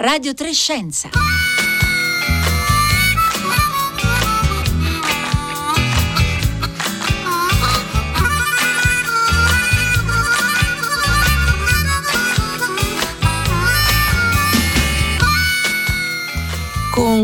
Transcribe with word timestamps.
Radio 0.00 0.32
Trescenza. 0.32 1.10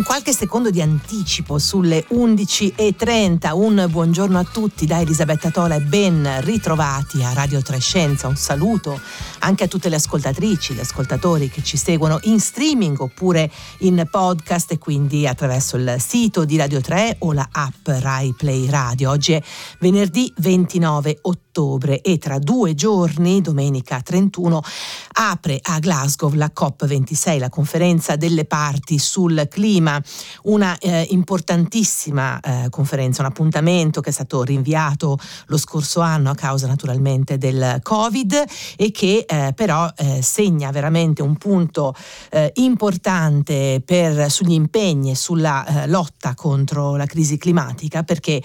Qualche 0.07 0.33
secondo 0.33 0.71
di 0.71 0.81
anticipo 0.81 1.59
sulle 1.59 2.07
11.30. 2.11 3.51
Un 3.53 3.87
buongiorno 3.91 4.39
a 4.39 4.45
tutti 4.45 4.87
da 4.87 5.01
Elisabetta 5.01 5.51
Tola 5.51 5.75
e 5.75 5.81
ben 5.81 6.41
ritrovati 6.43 7.25
a 7.25 7.33
Radio 7.33 7.61
Trescenza. 7.61 8.29
Un 8.29 8.37
saluto 8.37 9.01
anche 9.41 9.65
a 9.65 9.67
tutte 9.67 9.89
le 9.89 9.97
ascoltatrici, 9.97 10.75
gli 10.75 10.81
ascoltatori 10.81 11.51
che 11.51 11.63
ci 11.65 11.77
seguono 11.77 12.21
in 12.23 12.39
streaming 12.39 13.01
oppure 13.01 13.51
in 13.79 14.07
podcast 14.09 14.71
e 14.73 14.79
quindi 14.79 15.27
attraverso 15.27 15.77
il 15.77 15.97
sito 15.99 16.45
di 16.45 16.57
Radio 16.57 16.81
3 16.81 17.17
o 17.21 17.33
la 17.33 17.49
app 17.51 17.89
Rai 17.89 18.33
Play 18.33 18.71
Radio. 18.71 19.11
Oggi 19.11 19.33
è 19.33 19.43
venerdì 19.81 20.33
29 20.37 21.19
ottobre 21.23 21.46
e 22.03 22.19
tra 22.19 22.39
due 22.39 22.75
giorni, 22.75 23.41
domenica 23.41 24.01
31, 24.03 24.63
apre 25.13 25.59
a 25.63 25.79
Glasgow 25.79 26.33
la 26.35 26.53
COP26, 26.55 27.39
la 27.39 27.49
conferenza 27.49 28.17
delle 28.17 28.45
parti 28.45 28.99
sul 28.99 29.47
clima, 29.49 30.01
una 30.43 30.77
eh, 30.79 31.07
importantissima 31.11 32.41
eh, 32.41 32.69
conferenza, 32.69 33.23
un 33.23 33.29
appuntamento 33.29 34.01
che 34.03 34.11
è 34.11 34.13
stato 34.13 34.43
rinviato 34.43 35.19
lo 35.47 35.57
scorso 35.57 36.01
anno 36.01 36.31
a 36.31 36.35
causa 36.35 36.67
naturalmente 36.67 37.39
del 37.39 37.81
Covid 37.83 38.45
e 38.77 38.91
che 38.91 39.25
eh, 39.27 39.53
però 39.55 39.91
eh, 39.97 40.21
segna 40.23 40.71
veramente 40.71 41.23
un 41.23 41.37
punto 41.37 41.95
eh, 42.31 42.53
importante 42.57 43.83
per, 43.85 44.31
sugli 44.31 44.53
impegni 44.53 45.13
e 45.13 45.15
sulla 45.15 45.85
eh, 45.85 45.89
lotta 45.89 46.35
contro 46.35 46.97
la 46.97 47.07
crisi 47.07 47.39
climatica 47.39 48.03
perché 48.03 48.43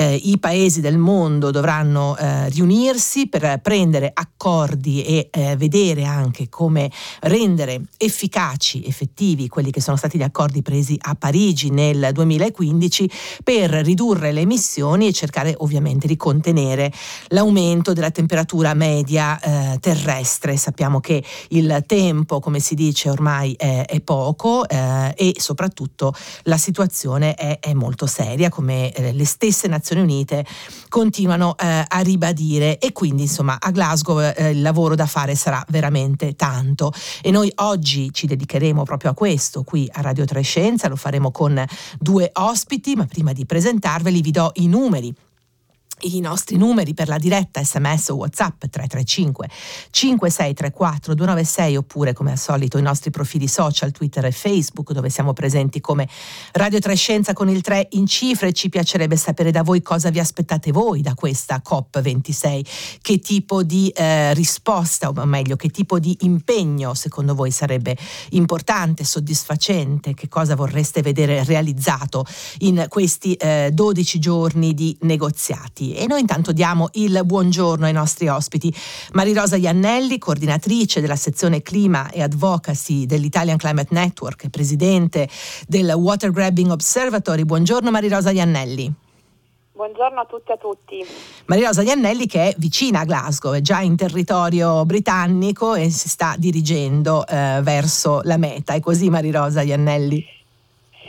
i 0.00 0.38
paesi 0.38 0.80
del 0.80 0.98
mondo 0.98 1.50
dovranno 1.50 2.16
riunirsi 2.50 3.28
per 3.28 3.60
prendere 3.62 4.10
accordi 4.12 5.02
e 5.02 5.30
vedere 5.56 6.04
anche 6.04 6.48
come 6.48 6.90
rendere 7.20 7.82
efficaci, 7.96 8.84
effettivi 8.84 9.48
quelli 9.48 9.70
che 9.70 9.80
sono 9.80 9.96
stati 9.96 10.18
gli 10.18 10.22
accordi 10.22 10.38
accordi 10.40 10.62
presi 10.62 10.96
a 11.02 11.14
Parigi 11.14 11.70
nel 11.70 12.10
2015 12.12 13.10
per 13.44 13.70
ridurre 13.70 14.32
le 14.32 14.40
emissioni 14.40 15.06
e 15.06 15.12
cercare 15.12 15.54
ovviamente 15.58 16.06
di 16.06 16.16
contenere 16.16 16.92
l'aumento 17.28 17.92
della 17.92 18.10
temperatura 18.10 18.74
media 18.74 19.38
eh, 19.38 19.78
terrestre. 19.80 20.56
Sappiamo 20.56 21.00
che 21.00 21.22
il 21.50 21.84
tempo, 21.86 22.40
come 22.40 22.58
si 22.58 22.74
dice 22.74 23.10
ormai, 23.10 23.52
è, 23.52 23.84
è 23.86 24.00
poco 24.00 24.68
eh, 24.68 25.12
e 25.16 25.34
soprattutto 25.38 26.14
la 26.44 26.56
situazione 26.56 27.34
è, 27.34 27.58
è 27.60 27.74
molto 27.74 28.06
seria, 28.06 28.48
come 28.48 28.92
eh, 28.92 29.12
le 29.12 29.24
stesse 29.24 29.68
Nazioni 29.68 30.02
Unite 30.02 30.44
continuano 30.88 31.56
eh, 31.58 31.84
a 31.86 32.00
ribadire 32.00 32.39
e 32.78 32.92
quindi 32.92 33.22
insomma 33.22 33.58
a 33.60 33.70
Glasgow 33.70 34.20
eh, 34.20 34.50
il 34.50 34.62
lavoro 34.62 34.94
da 34.94 35.06
fare 35.06 35.34
sarà 35.34 35.64
veramente 35.68 36.34
tanto. 36.34 36.92
E 37.22 37.30
noi 37.30 37.52
oggi 37.56 38.12
ci 38.12 38.26
dedicheremo 38.26 38.82
proprio 38.82 39.10
a 39.10 39.14
questo 39.14 39.62
qui 39.62 39.88
a 39.92 40.00
Radio 40.00 40.24
3 40.24 40.40
Scienza, 40.42 40.88
lo 40.88 40.96
faremo 40.96 41.30
con 41.30 41.62
due 41.98 42.30
ospiti, 42.34 42.96
ma 42.96 43.06
prima 43.06 43.32
di 43.32 43.44
presentarveli 43.44 44.20
vi 44.20 44.30
do 44.30 44.50
i 44.54 44.66
numeri 44.66 45.14
i 46.02 46.20
nostri 46.20 46.56
numeri 46.56 46.94
per 46.94 47.08
la 47.08 47.18
diretta 47.18 47.62
sms 47.62 48.08
o 48.08 48.16
whatsapp 48.16 48.64
335 48.64 49.48
5634 49.90 51.14
296 51.14 51.76
oppure 51.76 52.12
come 52.12 52.32
al 52.32 52.38
solito 52.38 52.78
i 52.78 52.82
nostri 52.82 53.10
profili 53.10 53.48
social 53.48 53.90
twitter 53.92 54.24
e 54.24 54.32
facebook 54.32 54.92
dove 54.92 55.10
siamo 55.10 55.32
presenti 55.32 55.80
come 55.80 56.08
Radio 56.52 56.78
Trescenza 56.78 57.32
con 57.32 57.48
il 57.48 57.60
3 57.60 57.88
in 57.92 58.06
cifre. 58.06 58.52
Ci 58.52 58.68
piacerebbe 58.68 59.16
sapere 59.16 59.50
da 59.50 59.62
voi 59.62 59.82
cosa 59.82 60.10
vi 60.10 60.18
aspettate 60.18 60.72
voi 60.72 61.00
da 61.00 61.14
questa 61.14 61.62
COP26 61.66 62.64
che 63.00 63.18
tipo 63.18 63.62
di 63.62 63.88
eh, 63.88 64.34
risposta 64.34 65.08
o 65.08 65.24
meglio 65.24 65.56
che 65.56 65.68
tipo 65.68 65.98
di 65.98 66.16
impegno 66.20 66.94
secondo 66.94 67.34
voi 67.34 67.50
sarebbe 67.50 67.96
importante 68.30 69.04
soddisfacente? 69.04 70.14
Che 70.14 70.28
cosa 70.28 70.56
vorreste 70.56 71.02
vedere 71.02 71.44
realizzato 71.44 72.24
in 72.58 72.86
questi 72.88 73.34
eh, 73.34 73.70
12 73.72 74.18
giorni 74.18 74.74
di 74.74 74.96
negoziati 75.02 75.89
e 75.94 76.06
noi 76.06 76.20
intanto 76.20 76.52
diamo 76.52 76.88
il 76.92 77.22
buongiorno 77.24 77.86
ai 77.86 77.92
nostri 77.92 78.28
ospiti. 78.28 78.74
Marirosa 79.12 79.56
Iannelli, 79.56 80.18
coordinatrice 80.18 81.00
della 81.00 81.16
sezione 81.16 81.62
clima 81.62 82.10
e 82.10 82.22
advocacy 82.22 83.06
dell'Italian 83.06 83.56
Climate 83.56 83.92
Network 83.92 84.48
presidente 84.48 85.28
del 85.66 85.90
Water 85.90 86.30
Grabbing 86.30 86.70
Observatory. 86.70 87.44
Buongiorno 87.44 87.90
Marirosa 87.90 88.30
Iannelli. 88.30 89.08
Buongiorno 89.80 90.20
a 90.20 90.26
tutti 90.26 90.50
e 90.50 90.52
a 90.52 90.56
tutti. 90.58 91.06
Maria 91.46 91.68
Rosa 91.68 91.80
Iannelli 91.80 92.26
che 92.26 92.50
è 92.50 92.54
vicina 92.58 93.00
a 93.00 93.04
Glasgow, 93.04 93.54
è 93.54 93.62
già 93.62 93.80
in 93.80 93.96
territorio 93.96 94.84
britannico 94.84 95.74
e 95.74 95.88
si 95.88 96.10
sta 96.10 96.34
dirigendo 96.36 97.26
eh, 97.26 97.60
verso 97.62 98.20
la 98.24 98.36
meta. 98.36 98.74
È 98.74 98.80
così 98.80 99.08
Maria 99.08 99.40
Rosa 99.40 99.62
Iannelli? 99.62 100.39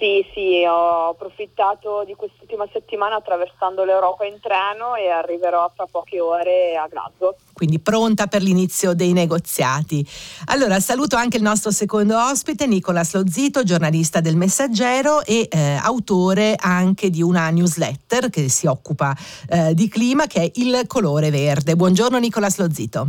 Sì, 0.02 0.26
sì, 0.34 0.66
ho 0.68 1.10
approfittato 1.10 2.04
di 2.08 2.16
quest'ultima 2.16 2.68
settimana 2.74 3.18
attraversando 3.18 3.84
l'Europa 3.84 4.26
in 4.26 4.40
treno 4.42 4.96
e 4.96 5.10
arriverò 5.10 5.72
fra 5.76 5.86
poche 5.86 6.20
ore 6.20 6.76
a 6.76 6.88
Glasgow. 6.88 7.36
Quindi 7.54 7.78
pronta 7.78 8.26
per 8.26 8.42
l'inizio 8.42 8.96
dei 8.96 9.14
negoziati. 9.14 10.04
Allora 10.46 10.80
saluto 10.80 11.18
anche 11.18 11.38
il 11.38 11.44
nostro 11.44 11.70
secondo 11.70 12.18
ospite, 12.18 12.66
Nicolas 12.66 13.14
Lozito, 13.14 13.62
giornalista 13.62 14.22
del 14.22 14.38
Messaggero 14.38 15.24
e 15.24 15.48
eh, 15.48 15.78
autore 15.80 16.56
anche 16.58 17.12
di 17.12 17.22
una 17.22 17.48
newsletter 17.52 18.32
che 18.32 18.50
si 18.50 18.66
occupa 18.66 19.16
eh, 19.50 19.76
di 19.76 19.88
clima 19.88 20.26
che 20.26 20.42
è 20.42 20.52
Il 20.56 20.86
colore 20.88 21.30
verde. 21.30 21.76
Buongiorno 21.76 22.18
Nicolas 22.18 22.58
Lozito. 22.58 23.08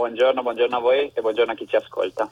Buongiorno, 0.00 0.40
buongiorno 0.40 0.78
a 0.78 0.80
voi 0.80 1.10
e 1.12 1.20
buongiorno 1.20 1.52
a 1.52 1.54
chi 1.54 1.66
ci 1.68 1.76
ascolta. 1.76 2.26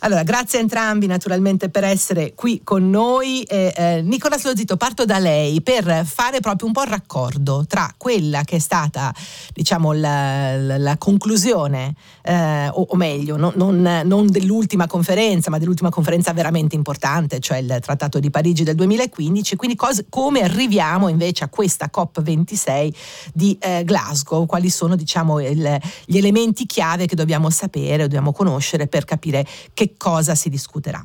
Allora, 0.00 0.24
grazie 0.24 0.58
a 0.58 0.62
entrambi 0.62 1.06
naturalmente 1.06 1.68
per 1.68 1.84
essere 1.84 2.34
qui 2.34 2.62
con 2.64 2.90
noi. 2.90 3.42
Eh, 3.42 3.72
eh, 3.76 4.02
Nicola 4.02 4.36
Slozito, 4.36 4.76
parto 4.76 5.04
da 5.04 5.20
lei 5.20 5.62
per 5.62 6.04
fare 6.04 6.40
proprio 6.40 6.66
un 6.66 6.72
po' 6.72 6.82
il 6.82 6.88
raccordo 6.88 7.64
tra 7.68 7.94
quella 7.96 8.42
che 8.42 8.56
è 8.56 8.58
stata, 8.58 9.14
diciamo, 9.52 9.92
la, 9.92 10.56
la, 10.56 10.78
la 10.78 10.98
conclusione, 10.98 11.94
eh, 12.22 12.68
o, 12.72 12.86
o, 12.88 12.96
meglio, 12.96 13.36
no, 13.36 13.52
non, 13.54 14.02
non, 14.04 14.26
dell'ultima 14.26 14.88
conferenza, 14.88 15.48
ma 15.48 15.58
dell'ultima 15.58 15.90
conferenza 15.90 16.32
veramente 16.32 16.74
importante, 16.74 17.38
cioè 17.38 17.58
il 17.58 17.78
Trattato 17.80 18.18
di 18.18 18.30
Parigi 18.30 18.64
del 18.64 18.74
2015, 18.74 19.54
quindi 19.54 19.76
cos- 19.76 20.06
come 20.08 20.40
arriviamo 20.40 21.06
invece 21.06 21.44
a 21.44 21.48
questa 21.48 21.88
COP26 21.94 22.92
di 23.32 23.56
eh, 23.60 23.84
Glasgow, 23.84 24.44
quali 24.44 24.70
sono, 24.70 24.96
diciamo, 24.96 25.38
il, 25.38 25.78
gli 26.04 26.16
elementi 26.16 26.66
chiave 26.66 27.06
che 27.12 27.16
dobbiamo 27.16 27.50
sapere, 27.50 28.04
dobbiamo 28.04 28.32
conoscere 28.32 28.86
per 28.86 29.04
capire 29.04 29.44
che 29.74 29.94
cosa 29.98 30.34
si 30.34 30.48
discuterà. 30.48 31.04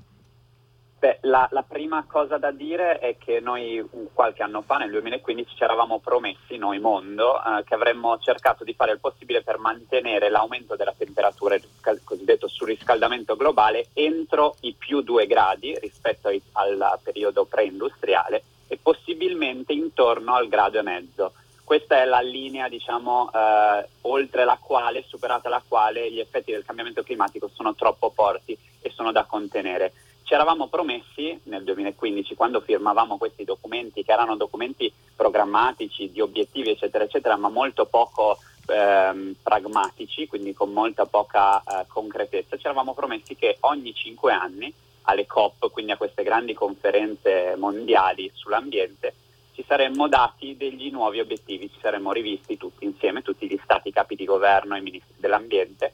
Beh, 1.00 1.20
la, 1.24 1.48
la, 1.52 1.64
prima 1.64 2.06
cosa 2.08 2.38
da 2.38 2.50
dire 2.52 2.98
è 3.00 3.18
che 3.20 3.40
noi 3.40 3.86
qualche 4.14 4.42
anno 4.42 4.62
fa, 4.62 4.78
nel 4.78 4.90
2015, 4.90 5.56
ci 5.56 5.64
eravamo 5.64 6.00
promessi, 6.00 6.58
noi 6.58 6.80
mondo, 6.80 7.36
eh, 7.38 7.64
che 7.66 7.76
avremmo 7.76 8.18
cercato 8.20 8.64
di 8.64 8.74
fare 8.74 8.94
il 8.94 9.00
possibile 9.00 9.44
per 9.44 9.60
mantenere 9.60 10.30
l'aumento 10.30 10.76
della 10.76 10.96
temperatura, 10.98 11.56
il 11.56 11.64
cosiddetto 12.04 12.48
surriscaldamento 12.48 13.36
globale, 13.36 13.90
entro 13.94 14.56
i 14.62 14.74
più 14.74 15.02
2 15.02 15.28
gradi 15.28 15.78
rispetto 15.78 16.30
ai, 16.30 16.42
al 16.54 17.00
periodo 17.04 17.46
preindustriale 17.46 18.42
e 18.68 18.80
possibilmente 18.82 19.74
intorno 19.74 20.34
al 20.34 20.48
grado 20.48 20.80
e 20.80 20.84
mezzo 20.84 21.34
questa 21.68 22.02
è 22.02 22.06
la 22.06 22.22
linea, 22.22 22.70
diciamo, 22.70 23.30
eh, 23.30 23.90
oltre 24.04 24.46
la 24.46 24.58
quale, 24.58 25.04
superata 25.06 25.50
la 25.50 25.62
quale, 25.68 26.10
gli 26.10 26.22
effetti 26.22 26.54
del 26.54 26.64
cambiamento 26.64 27.04
climatico 27.04 27.50
sono 27.54 27.76
troppo 27.76 28.10
forti 28.10 28.58
e 28.80 28.90
sono 28.96 29.12
da 29.12 29.26
contenere. 29.26 29.92
Ci 30.24 30.34
eravamo 30.34 30.68
promessi 30.68 31.38
nel 31.44 31.66
2015, 31.66 32.36
quando 32.36 32.62
firmavamo 32.62 33.18
questi 33.18 33.44
documenti, 33.44 34.06
che 34.06 34.14
erano 34.14 34.38
documenti 34.38 34.90
programmatici, 35.14 36.10
di 36.10 36.22
obiettivi, 36.22 36.70
eccetera, 36.70 37.04
eccetera, 37.04 37.36
ma 37.36 37.50
molto 37.50 37.86
poco 37.86 38.38
ehm, 38.66 39.36
pragmatici, 39.44 40.26
quindi 40.26 40.54
con 40.54 40.72
molta 40.72 41.06
poca 41.06 41.60
eh, 41.60 41.86
concretezza, 41.90 42.56
ci 42.56 42.66
eravamo 42.66 42.94
promessi 42.94 43.36
che 43.36 43.58
ogni 43.60 43.94
cinque 43.94 44.32
anni 44.32 44.74
alle 45.02 45.26
COP, 45.26 45.70
quindi 45.70 45.92
a 45.92 45.98
queste 45.98 46.24
grandi 46.24 46.54
conferenze 46.54 47.56
mondiali 47.58 48.32
sull'ambiente, 48.34 49.14
ci 49.58 49.66
saremmo 49.68 50.08
dati 50.08 50.56
degli 50.56 50.92
nuovi 50.92 51.20
obiettivi, 51.20 51.68
ci 51.74 51.80
saremmo 51.82 52.12
rivisti 52.12 52.58
tutti 52.58 52.86
insieme, 52.86 53.24
tutti 53.24 53.48
gli 53.48 53.60
stati 53.64 53.92
capi 53.92 54.14
di 54.14 54.24
governo 54.24 54.76
e 54.76 54.82
ministri 54.82 55.16
dell'ambiente 55.18 55.94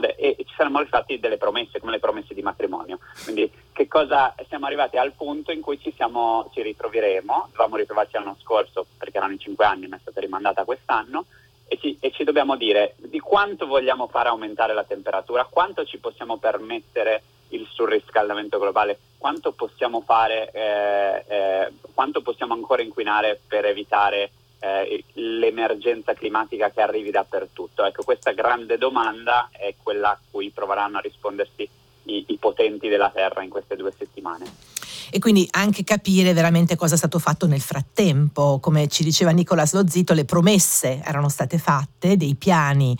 de- 0.00 0.14
e 0.18 0.36
ci 0.46 0.52
saremmo 0.54 0.84
fatti 0.84 1.18
delle 1.18 1.38
promesse 1.38 1.80
come 1.80 1.92
le 1.92 2.00
promesse 2.00 2.34
di 2.34 2.42
matrimonio. 2.42 2.98
Quindi 3.24 3.50
che 3.72 3.88
cosa 3.88 4.34
siamo 4.46 4.66
arrivati 4.66 4.98
al 4.98 5.12
punto 5.12 5.52
in 5.52 5.62
cui 5.62 5.80
ci, 5.80 5.90
siamo, 5.96 6.50
ci 6.52 6.60
ritroveremo, 6.60 7.46
dovevamo 7.50 7.76
ritrovarci 7.76 8.12
l'anno 8.16 8.36
scorso 8.42 8.84
perché 8.98 9.16
erano 9.16 9.32
i 9.32 9.38
cinque 9.38 9.64
anni 9.64 9.86
ma 9.86 9.96
è 9.96 10.00
stata 10.00 10.20
rimandata 10.20 10.64
quest'anno 10.64 11.24
e 11.66 11.78
ci, 11.78 11.96
e 12.00 12.10
ci 12.10 12.24
dobbiamo 12.24 12.56
dire 12.56 12.94
di 12.98 13.20
quanto 13.20 13.66
vogliamo 13.66 14.06
fare 14.08 14.28
aumentare 14.28 14.74
la 14.74 14.84
temperatura, 14.84 15.46
quanto 15.48 15.86
ci 15.86 15.96
possiamo 15.96 16.36
permettere 16.36 17.22
il 17.58 17.68
surriscaldamento 17.72 18.58
globale, 18.58 18.98
quanto 19.18 19.52
possiamo 19.52 20.00
fare, 20.00 20.50
eh, 20.52 21.24
eh, 21.26 21.72
quanto 21.94 22.22
possiamo 22.22 22.54
ancora 22.54 22.82
inquinare 22.82 23.40
per 23.46 23.64
evitare 23.64 24.30
eh, 24.60 25.04
l'emergenza 25.14 26.14
climatica 26.14 26.70
che 26.70 26.80
arrivi 26.80 27.10
dappertutto? 27.10 27.84
Ecco, 27.84 28.04
questa 28.04 28.32
grande 28.32 28.78
domanda 28.78 29.48
è 29.52 29.74
quella 29.82 30.10
a 30.10 30.18
cui 30.30 30.50
proveranno 30.50 30.98
a 30.98 31.02
rispondersi 31.02 31.68
i, 32.04 32.24
i 32.28 32.36
potenti 32.36 32.88
della 32.88 33.10
Terra 33.10 33.42
in 33.42 33.50
queste 33.50 33.76
due 33.76 33.92
settimane 33.96 34.77
e 35.10 35.18
quindi 35.18 35.46
anche 35.52 35.84
capire 35.84 36.32
veramente 36.32 36.76
cosa 36.76 36.94
è 36.94 36.98
stato 36.98 37.18
fatto 37.18 37.46
nel 37.46 37.60
frattempo. 37.60 38.58
Come 38.60 38.88
ci 38.88 39.04
diceva 39.04 39.30
Nicolas 39.30 39.72
Lozito, 39.72 40.14
le 40.14 40.24
promesse 40.24 41.00
erano 41.04 41.28
state 41.28 41.58
fatte, 41.58 42.16
dei 42.16 42.34
piani 42.34 42.96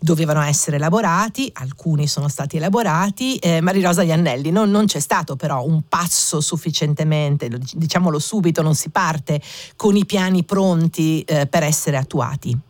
dovevano 0.00 0.40
essere 0.42 0.76
elaborati, 0.76 1.50
alcuni 1.54 2.06
sono 2.06 2.28
stati 2.28 2.56
elaborati. 2.56 3.36
Eh, 3.36 3.60
Marirosa 3.60 4.02
Iannelli, 4.02 4.50
non, 4.50 4.70
non, 4.70 4.86
c'è 4.86 5.00
stato 5.00 5.36
però 5.36 5.64
un 5.64 5.82
passo 5.88 6.40
sufficientemente, 6.40 7.48
diciamolo 7.74 8.18
subito, 8.18 8.62
non 8.62 8.74
si 8.74 8.90
parte 8.90 9.40
con 9.76 9.96
i 9.96 10.04
piani 10.04 10.44
pronti 10.44 11.22
eh, 11.22 11.46
per 11.46 11.62
essere 11.62 11.96
attuati. 11.96 12.66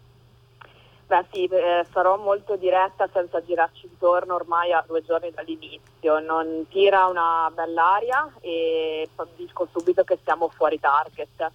Beh 1.09 1.25
sì, 1.33 1.45
eh, 1.47 1.87
sarò 1.91 2.19
molto 2.19 2.57
diretta 2.57 3.09
senza 3.11 3.43
girarci 3.43 3.87
intorno 3.87 4.35
ormai 4.35 4.75
a 4.75 4.85
due 4.87 5.03
giorni 5.03 5.31
dall'inizio, 5.31 6.19
non 6.19 6.67
tira 6.69 7.07
una 7.07 7.51
bell'aria 7.55 8.31
e 8.41 9.09
dico 9.35 9.67
subito 9.73 10.05
che 10.05 10.19
siamo 10.23 10.49
fuori 10.51 10.79
target. 10.79 11.51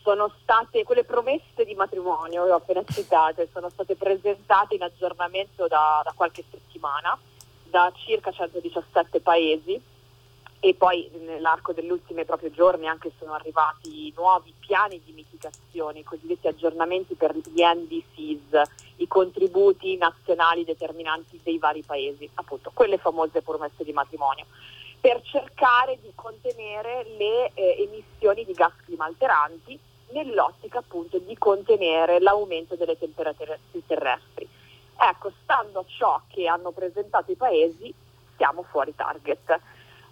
Sono 0.00 0.32
state 0.40 0.82
quelle 0.84 1.04
promesse 1.04 1.66
di 1.66 1.74
matrimonio 1.74 2.44
che 2.46 2.50
ho 2.52 2.56
appena 2.56 2.82
citate, 2.88 3.50
sono 3.52 3.68
state 3.68 3.96
presentate 3.96 4.76
in 4.76 4.82
aggiornamento 4.82 5.66
da, 5.66 6.00
da 6.02 6.14
qualche 6.16 6.42
settimana 6.50 7.18
da 7.64 7.92
circa 7.94 8.30
117 8.30 9.20
paesi 9.20 9.78
e 10.60 10.74
poi 10.74 11.10
nell'arco 11.24 11.72
degli 11.72 11.90
ultimi 11.90 12.24
proprio 12.24 12.50
giorni 12.50 12.88
anche 12.88 13.12
sono 13.18 13.34
arrivati 13.34 14.12
nuovi 14.16 14.52
piani 14.58 15.00
di 15.04 15.12
mitigazione, 15.12 16.00
i 16.00 16.04
cosiddetti 16.04 16.48
aggiornamenti 16.48 17.14
per 17.14 17.36
gli 17.36 17.62
NDCs, 17.62 18.62
i 18.96 19.06
contributi 19.06 19.96
nazionali 19.96 20.64
determinanti 20.64 21.38
dei 21.42 21.58
vari 21.58 21.82
paesi, 21.82 22.28
appunto 22.34 22.70
quelle 22.72 22.98
famose 22.98 23.42
promesse 23.42 23.84
di 23.84 23.92
matrimonio, 23.92 24.46
per 25.00 25.20
cercare 25.22 25.98
di 26.00 26.10
contenere 26.14 27.04
le 27.16 27.50
eh, 27.54 27.88
emissioni 27.88 28.44
di 28.44 28.52
gas 28.52 28.72
climalteranti 28.84 29.78
nell'ottica 30.10 30.78
appunto 30.78 31.18
di 31.18 31.36
contenere 31.36 32.20
l'aumento 32.20 32.76
delle 32.76 32.98
temperature 32.98 33.58
terrestri. 33.86 34.48
Ecco, 34.98 35.30
stando 35.42 35.80
a 35.80 35.84
ciò 35.86 36.20
che 36.28 36.46
hanno 36.46 36.70
presentato 36.70 37.30
i 37.30 37.36
paesi, 37.36 37.92
siamo 38.36 38.62
fuori 38.62 38.94
target. 38.94 39.60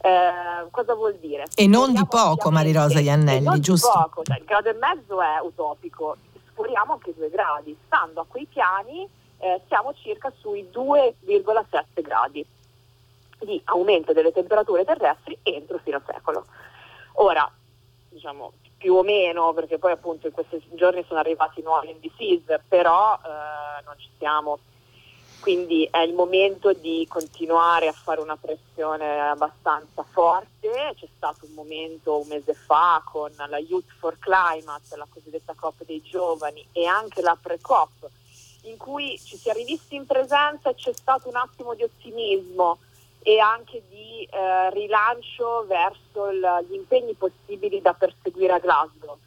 Eh, 0.00 0.70
cosa 0.70 0.94
vuol 0.94 1.16
dire? 1.16 1.44
E 1.54 1.66
non 1.66 1.90
Speriamo 1.90 2.02
di 2.02 2.06
poco, 2.08 2.50
Marirosa 2.50 3.00
Iannelli, 3.00 3.60
giusto? 3.60 3.88
Di 3.88 4.02
poco, 4.02 4.22
cioè, 4.22 4.38
il 4.38 4.44
grado 4.44 4.68
e 4.68 4.74
mezzo 4.74 5.20
è 5.20 5.40
utopico, 5.42 6.16
speriamo 6.50 6.94
anche 6.94 7.14
due 7.14 7.30
gradi. 7.30 7.76
Stando 7.86 8.20
a 8.20 8.26
quei 8.26 8.46
piani 8.46 9.08
eh, 9.38 9.60
siamo 9.68 9.94
circa 9.94 10.32
sui 10.38 10.68
2,7 10.72 12.02
gradi 12.02 12.46
di 13.40 13.60
aumento 13.64 14.12
delle 14.12 14.32
temperature 14.32 14.84
terrestri 14.84 15.38
entro 15.42 15.78
fino 15.82 15.98
a 15.98 16.02
secolo. 16.06 16.46
Ora, 17.14 17.50
diciamo 18.08 18.52
più 18.84 18.94
o 18.94 19.02
meno, 19.02 19.54
perché 19.54 19.78
poi 19.78 19.92
appunto 19.92 20.26
in 20.26 20.32
questi 20.34 20.62
giorni 20.74 21.04
sono 21.08 21.18
arrivati 21.18 21.62
nuovi 21.62 21.94
NDCs, 21.94 22.60
però 22.68 23.14
eh, 23.14 23.82
non 23.84 23.94
ci 23.96 24.10
siamo 24.18 24.58
quindi 25.44 25.86
è 25.90 25.98
il 25.98 26.14
momento 26.14 26.72
di 26.72 27.06
continuare 27.06 27.86
a 27.86 27.92
fare 27.92 28.22
una 28.22 28.34
pressione 28.34 29.28
abbastanza 29.28 30.02
forte. 30.02 30.94
C'è 30.98 31.06
stato 31.14 31.44
un 31.44 31.52
momento 31.52 32.20
un 32.20 32.28
mese 32.28 32.54
fa 32.54 33.02
con 33.04 33.30
la 33.36 33.58
Youth 33.58 33.92
for 33.98 34.18
Climate, 34.18 34.96
la 34.96 35.06
cosiddetta 35.06 35.52
COP 35.54 35.84
dei 35.84 36.00
giovani 36.00 36.66
e 36.72 36.86
anche 36.86 37.20
la 37.20 37.36
pre-COP, 37.38 38.08
in 38.62 38.78
cui 38.78 39.20
ci 39.22 39.36
si 39.36 39.50
è 39.50 39.52
rivisti 39.52 39.96
in 39.96 40.06
presenza 40.06 40.70
e 40.70 40.76
c'è 40.76 40.94
stato 40.94 41.28
un 41.28 41.36
attimo 41.36 41.74
di 41.74 41.82
ottimismo 41.82 42.78
e 43.22 43.38
anche 43.38 43.82
di 43.90 44.24
eh, 44.24 44.70
rilancio 44.70 45.66
verso 45.68 46.30
il, 46.30 46.66
gli 46.70 46.74
impegni 46.74 47.12
possibili 47.12 47.82
da 47.82 47.92
perseguire 47.92 48.54
a 48.54 48.58
Glasgow 48.60 49.18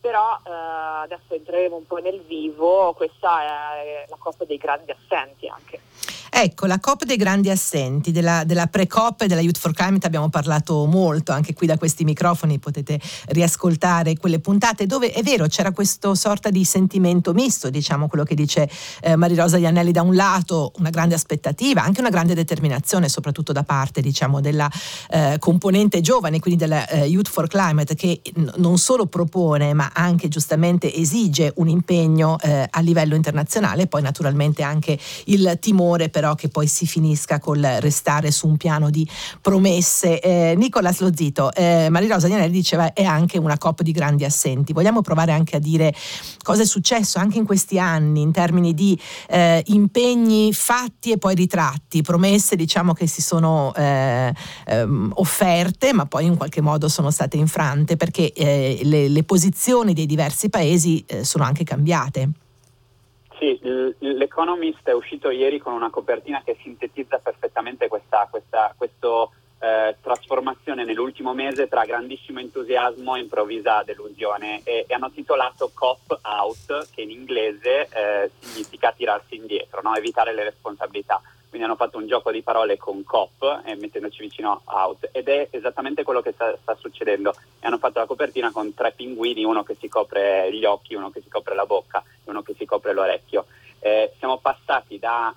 però 0.00 0.38
eh, 0.44 0.50
adesso 0.50 1.34
entreremo 1.34 1.76
un 1.76 1.86
po' 1.86 1.98
nel 1.98 2.20
vivo, 2.22 2.92
questa 2.94 3.42
è 3.42 4.06
la 4.08 4.16
Coppa 4.18 4.44
dei 4.44 4.56
grandi 4.56 4.90
assenti 4.90 5.46
anche. 5.46 5.80
Ecco, 6.32 6.66
la 6.66 6.78
COP 6.78 7.04
dei 7.04 7.16
grandi 7.16 7.50
assenti, 7.50 8.12
della, 8.12 8.44
della 8.44 8.68
pre-COP 8.68 9.22
e 9.22 9.26
della 9.26 9.40
Youth 9.40 9.58
for 9.58 9.72
Climate 9.72 10.06
abbiamo 10.06 10.28
parlato 10.28 10.86
molto, 10.86 11.32
anche 11.32 11.54
qui 11.54 11.66
da 11.66 11.76
questi 11.76 12.04
microfoni 12.04 12.60
potete 12.60 13.00
riascoltare 13.28 14.16
quelle 14.16 14.38
puntate 14.38 14.86
dove 14.86 15.10
è 15.10 15.22
vero 15.22 15.48
c'era 15.48 15.72
questo 15.72 16.14
sorta 16.14 16.50
di 16.50 16.64
sentimento 16.64 17.32
misto, 17.32 17.68
diciamo 17.68 18.06
quello 18.06 18.24
che 18.24 18.36
dice 18.36 18.70
eh, 19.02 19.16
Marirosa 19.16 19.58
Iannelli 19.58 19.90
da 19.90 20.02
un 20.02 20.14
lato, 20.14 20.72
una 20.78 20.90
grande 20.90 21.16
aspettativa, 21.16 21.82
anche 21.82 22.00
una 22.00 22.10
grande 22.10 22.34
determinazione 22.34 23.08
soprattutto 23.08 23.52
da 23.52 23.64
parte 23.64 24.00
diciamo 24.00 24.40
della 24.40 24.70
eh, 25.10 25.36
componente 25.40 26.00
giovane, 26.00 26.38
quindi 26.38 26.60
della 26.60 26.86
eh, 26.88 27.06
Youth 27.06 27.28
for 27.28 27.48
Climate 27.48 27.96
che 27.96 28.20
n- 28.36 28.52
non 28.58 28.78
solo 28.78 29.06
propone 29.06 29.74
ma 29.74 29.90
anche 29.92 30.28
giustamente 30.28 30.94
esige 30.94 31.52
un 31.56 31.68
impegno 31.68 32.38
eh, 32.40 32.68
a 32.70 32.80
livello 32.80 33.16
internazionale, 33.16 33.88
poi 33.88 34.02
naturalmente 34.02 34.62
anche 34.62 34.98
il 35.24 35.58
timore 35.60 36.08
per 36.08 36.19
però 36.20 36.34
che 36.34 36.50
poi 36.50 36.66
si 36.66 36.86
finisca 36.86 37.38
col 37.38 37.62
restare 37.80 38.30
su 38.30 38.46
un 38.46 38.58
piano 38.58 38.90
di 38.90 39.08
promesse. 39.40 40.20
Eh, 40.20 40.54
Nicolas 40.54 41.00
Lozito, 41.00 41.50
eh, 41.54 41.88
Rosa 41.88 42.26
Nianelli 42.26 42.52
diceva 42.52 42.92
è 42.92 43.04
anche 43.04 43.38
una 43.38 43.56
COP 43.56 43.80
di 43.80 43.90
grandi 43.90 44.26
assenti. 44.26 44.74
Vogliamo 44.74 45.00
provare 45.00 45.32
anche 45.32 45.56
a 45.56 45.58
dire 45.58 45.94
cosa 46.42 46.60
è 46.60 46.66
successo 46.66 47.18
anche 47.18 47.38
in 47.38 47.46
questi 47.46 47.78
anni 47.78 48.20
in 48.20 48.32
termini 48.32 48.74
di 48.74 49.00
eh, 49.30 49.62
impegni 49.68 50.52
fatti 50.52 51.10
e 51.10 51.16
poi 51.16 51.34
ritratti, 51.34 52.02
promesse 52.02 52.54
diciamo 52.54 52.92
che 52.92 53.06
si 53.06 53.22
sono 53.22 53.72
eh, 53.74 54.34
ehm, 54.66 55.12
offerte 55.14 55.94
ma 55.94 56.04
poi 56.04 56.26
in 56.26 56.36
qualche 56.36 56.60
modo 56.60 56.90
sono 56.90 57.10
state 57.10 57.38
infrante 57.38 57.96
perché 57.96 58.30
eh, 58.34 58.80
le, 58.82 59.08
le, 59.08 59.22
posizioni 59.22 59.94
dei 59.94 60.04
diversi 60.06 60.50
paesi 60.50 61.02
eh, 61.06 61.24
sono 61.24 61.44
anche 61.44 61.64
cambiate. 61.64 62.30
Sì, 63.40 63.58
l'Economist 64.00 64.86
è 64.86 64.92
uscito 64.92 65.30
ieri 65.30 65.58
con 65.60 65.72
una 65.72 65.88
copertina 65.88 66.42
che 66.44 66.58
sintetizza 66.60 67.20
perfettamente 67.20 67.88
questa, 67.88 68.28
questa 68.30 68.74
questo, 68.76 69.32
eh, 69.60 69.96
trasformazione 69.98 70.84
nell'ultimo 70.84 71.32
mese 71.32 71.66
tra 71.66 71.86
grandissimo 71.86 72.40
entusiasmo 72.40 73.16
e 73.16 73.20
improvvisa 73.20 73.82
delusione 73.82 74.60
e, 74.62 74.84
e 74.86 74.92
hanno 74.92 75.10
titolato 75.10 75.70
Cop 75.72 76.18
Out, 76.20 76.90
che 76.90 77.00
in 77.00 77.10
inglese 77.12 77.88
eh, 77.90 78.30
significa 78.40 78.92
tirarsi 78.92 79.36
indietro, 79.36 79.80
no? 79.82 79.94
evitare 79.94 80.34
le 80.34 80.44
responsabilità. 80.44 81.22
Quindi 81.48 81.66
hanno 81.66 81.76
fatto 81.76 81.96
un 81.96 82.06
gioco 82.06 82.30
di 82.30 82.42
parole 82.42 82.76
con 82.76 83.02
COP 83.04 83.62
e 83.64 83.74
mettendoci 83.74 84.20
vicino 84.20 84.60
out. 84.66 85.08
Ed 85.12 85.28
è 85.28 85.48
esattamente 85.50 86.02
quello 86.02 86.20
che 86.20 86.32
sta, 86.32 86.54
sta, 86.60 86.76
succedendo. 86.78 87.32
E 87.58 87.66
hanno 87.66 87.78
fatto 87.78 87.98
la 87.98 88.06
copertina 88.06 88.52
con 88.52 88.72
tre 88.74 88.92
pinguini, 88.92 89.44
uno 89.44 89.62
che 89.62 89.76
si 89.80 89.88
copre 89.88 90.52
gli 90.52 90.64
occhi, 90.64 90.94
uno 90.94 91.10
che 91.10 91.22
si 91.22 91.28
copre 91.28 91.54
la 91.54 91.64
bocca 91.64 92.04
uno 92.30 92.42
che 92.42 92.54
si 92.56 92.64
copre 92.64 92.92
l'orecchio. 92.92 93.46
Eh, 93.80 94.12
siamo 94.18 94.38
passati 94.38 94.98
dalla 94.98 95.34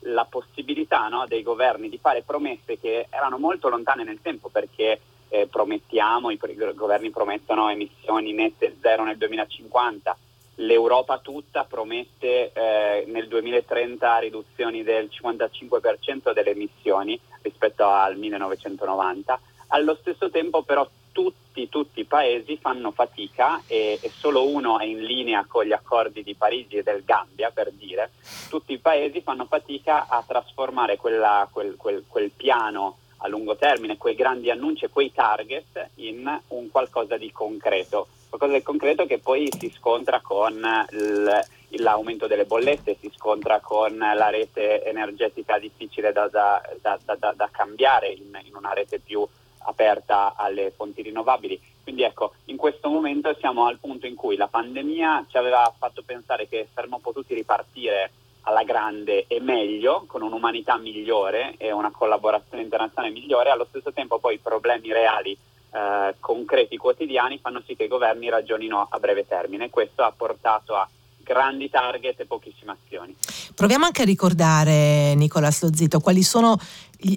eh, 0.00 0.26
possibilità 0.28 1.08
no, 1.08 1.26
dei 1.26 1.42
governi 1.42 1.88
di 1.88 1.98
fare 1.98 2.22
promesse 2.22 2.78
che 2.78 3.06
erano 3.10 3.38
molto 3.38 3.68
lontane 3.68 4.04
nel 4.04 4.20
tempo 4.22 4.48
perché 4.48 5.00
eh, 5.28 5.46
promettiamo, 5.46 6.30
i, 6.30 6.38
i 6.40 6.74
governi 6.74 7.10
promettono 7.10 7.68
emissioni 7.68 8.32
nette 8.32 8.76
zero 8.80 9.04
nel 9.04 9.18
2050 9.18 10.16
l'Europa 10.56 11.18
tutta 11.18 11.64
promette 11.64 12.52
eh, 12.52 13.04
nel 13.08 13.26
2030 13.28 14.18
riduzioni 14.18 14.82
del 14.82 15.10
55% 15.10 16.32
delle 16.32 16.50
emissioni 16.50 17.18
rispetto 17.42 17.84
al 17.84 18.16
1990. 18.16 19.40
Allo 19.68 19.96
stesso 20.00 20.30
tempo 20.30 20.62
però 20.62 20.88
tutti, 21.14 21.68
tutti 21.68 22.00
i 22.00 22.04
paesi 22.04 22.58
fanno 22.60 22.90
fatica 22.90 23.62
e, 23.68 23.98
e, 24.02 24.10
solo 24.10 24.46
uno 24.48 24.80
è 24.80 24.84
in 24.84 25.02
linea 25.04 25.44
con 25.46 25.64
gli 25.64 25.72
accordi 25.72 26.24
di 26.24 26.34
Parigi 26.34 26.78
e 26.78 26.82
del 26.82 27.04
Gambia, 27.04 27.50
per 27.50 27.70
dire, 27.70 28.10
tutti 28.48 28.72
i 28.72 28.78
paesi 28.78 29.22
fanno 29.22 29.46
fatica 29.46 30.06
a 30.08 30.22
trasformare 30.26 30.96
quella, 30.96 31.48
quel, 31.50 31.76
quel, 31.76 32.04
quel 32.08 32.30
piano 32.30 32.98
a 33.18 33.28
lungo 33.28 33.56
termine, 33.56 33.96
quei 33.96 34.16
grandi 34.16 34.50
annunci 34.50 34.84
e 34.84 34.90
quei 34.90 35.12
target 35.12 35.90
in 35.96 36.40
un 36.48 36.70
qualcosa 36.70 37.16
di 37.16 37.30
concreto. 37.30 38.08
Qualcosa 38.28 38.58
di 38.58 38.62
concreto 38.64 39.06
che 39.06 39.18
poi 39.18 39.48
si 39.56 39.72
scontra 39.74 40.20
con 40.20 40.60
il, 40.90 41.44
l'aumento 41.78 42.26
delle 42.26 42.44
bollette, 42.44 42.96
si 43.00 43.10
scontra 43.14 43.60
con 43.60 43.96
la 43.96 44.28
rete 44.28 44.84
energetica 44.84 45.58
difficile 45.58 46.12
da, 46.12 46.28
da, 46.28 46.60
da, 46.80 47.32
da 47.34 47.48
cambiare 47.50 48.08
in, 48.08 48.38
in, 48.44 48.54
una 48.56 48.72
rete 48.72 48.98
più 48.98 49.26
aperta 49.64 50.34
alle 50.36 50.72
fonti 50.74 51.02
rinnovabili. 51.02 51.60
Quindi 51.82 52.02
ecco, 52.02 52.34
in 52.46 52.56
questo 52.56 52.88
momento 52.88 53.34
siamo 53.38 53.66
al 53.66 53.78
punto 53.78 54.06
in 54.06 54.14
cui 54.14 54.36
la 54.36 54.48
pandemia 54.48 55.26
ci 55.28 55.36
aveva 55.36 55.72
fatto 55.76 56.02
pensare 56.04 56.48
che 56.48 56.68
saremmo 56.72 56.98
potuti 56.98 57.34
ripartire 57.34 58.10
alla 58.42 58.62
grande 58.62 59.26
e 59.26 59.40
meglio, 59.40 60.04
con 60.06 60.22
un'umanità 60.22 60.76
migliore 60.76 61.54
e 61.56 61.72
una 61.72 61.90
collaborazione 61.90 62.62
internazionale 62.62 63.12
migliore, 63.12 63.50
allo 63.50 63.66
stesso 63.68 63.92
tempo 63.92 64.18
poi 64.18 64.34
i 64.34 64.38
problemi 64.38 64.92
reali 64.92 65.36
eh, 65.74 66.14
concreti 66.20 66.76
quotidiani 66.76 67.38
fanno 67.38 67.60
sì 67.66 67.74
che 67.74 67.84
i 67.84 67.88
governi 67.88 68.28
ragionino 68.28 68.86
a 68.88 68.98
breve 68.98 69.26
termine. 69.26 69.70
Questo 69.70 70.02
ha 70.02 70.12
portato 70.16 70.76
a 70.76 70.88
grandi 71.24 71.68
target 71.68 72.20
e 72.20 72.26
pochissime 72.26 72.76
azioni. 72.80 73.16
Proviamo 73.54 73.84
anche 73.86 74.02
a 74.02 74.04
ricordare, 74.04 75.14
Nicolas 75.16 75.62
Lozito, 75.62 75.98
quali 75.98 76.22
sono 76.22 76.56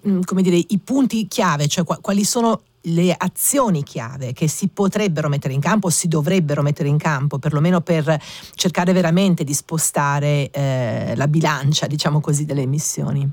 mm, 0.07 0.21
dire, 0.37 0.55
i 0.55 0.79
punti 0.83 1.27
chiave, 1.27 1.67
cioè 1.67 1.83
quali 1.83 2.23
sono 2.23 2.61
le 2.87 3.13
azioni 3.17 3.83
chiave 3.83 4.33
che 4.33 4.47
si 4.47 4.69
potrebbero 4.69 5.29
mettere 5.29 5.53
in 5.53 5.59
campo, 5.59 5.89
si 5.89 6.07
dovrebbero 6.07 6.61
mettere 6.61 6.87
in 6.89 6.97
campo, 6.97 7.37
perlomeno 7.37 7.81
per 7.81 8.19
cercare 8.55 8.93
veramente 8.93 9.43
di 9.43 9.53
spostare 9.53 10.49
eh, 10.51 11.13
la 11.15 11.27
bilancia, 11.27 11.87
diciamo 11.87 12.21
così, 12.21 12.45
delle 12.45 12.61
emissioni? 12.61 13.29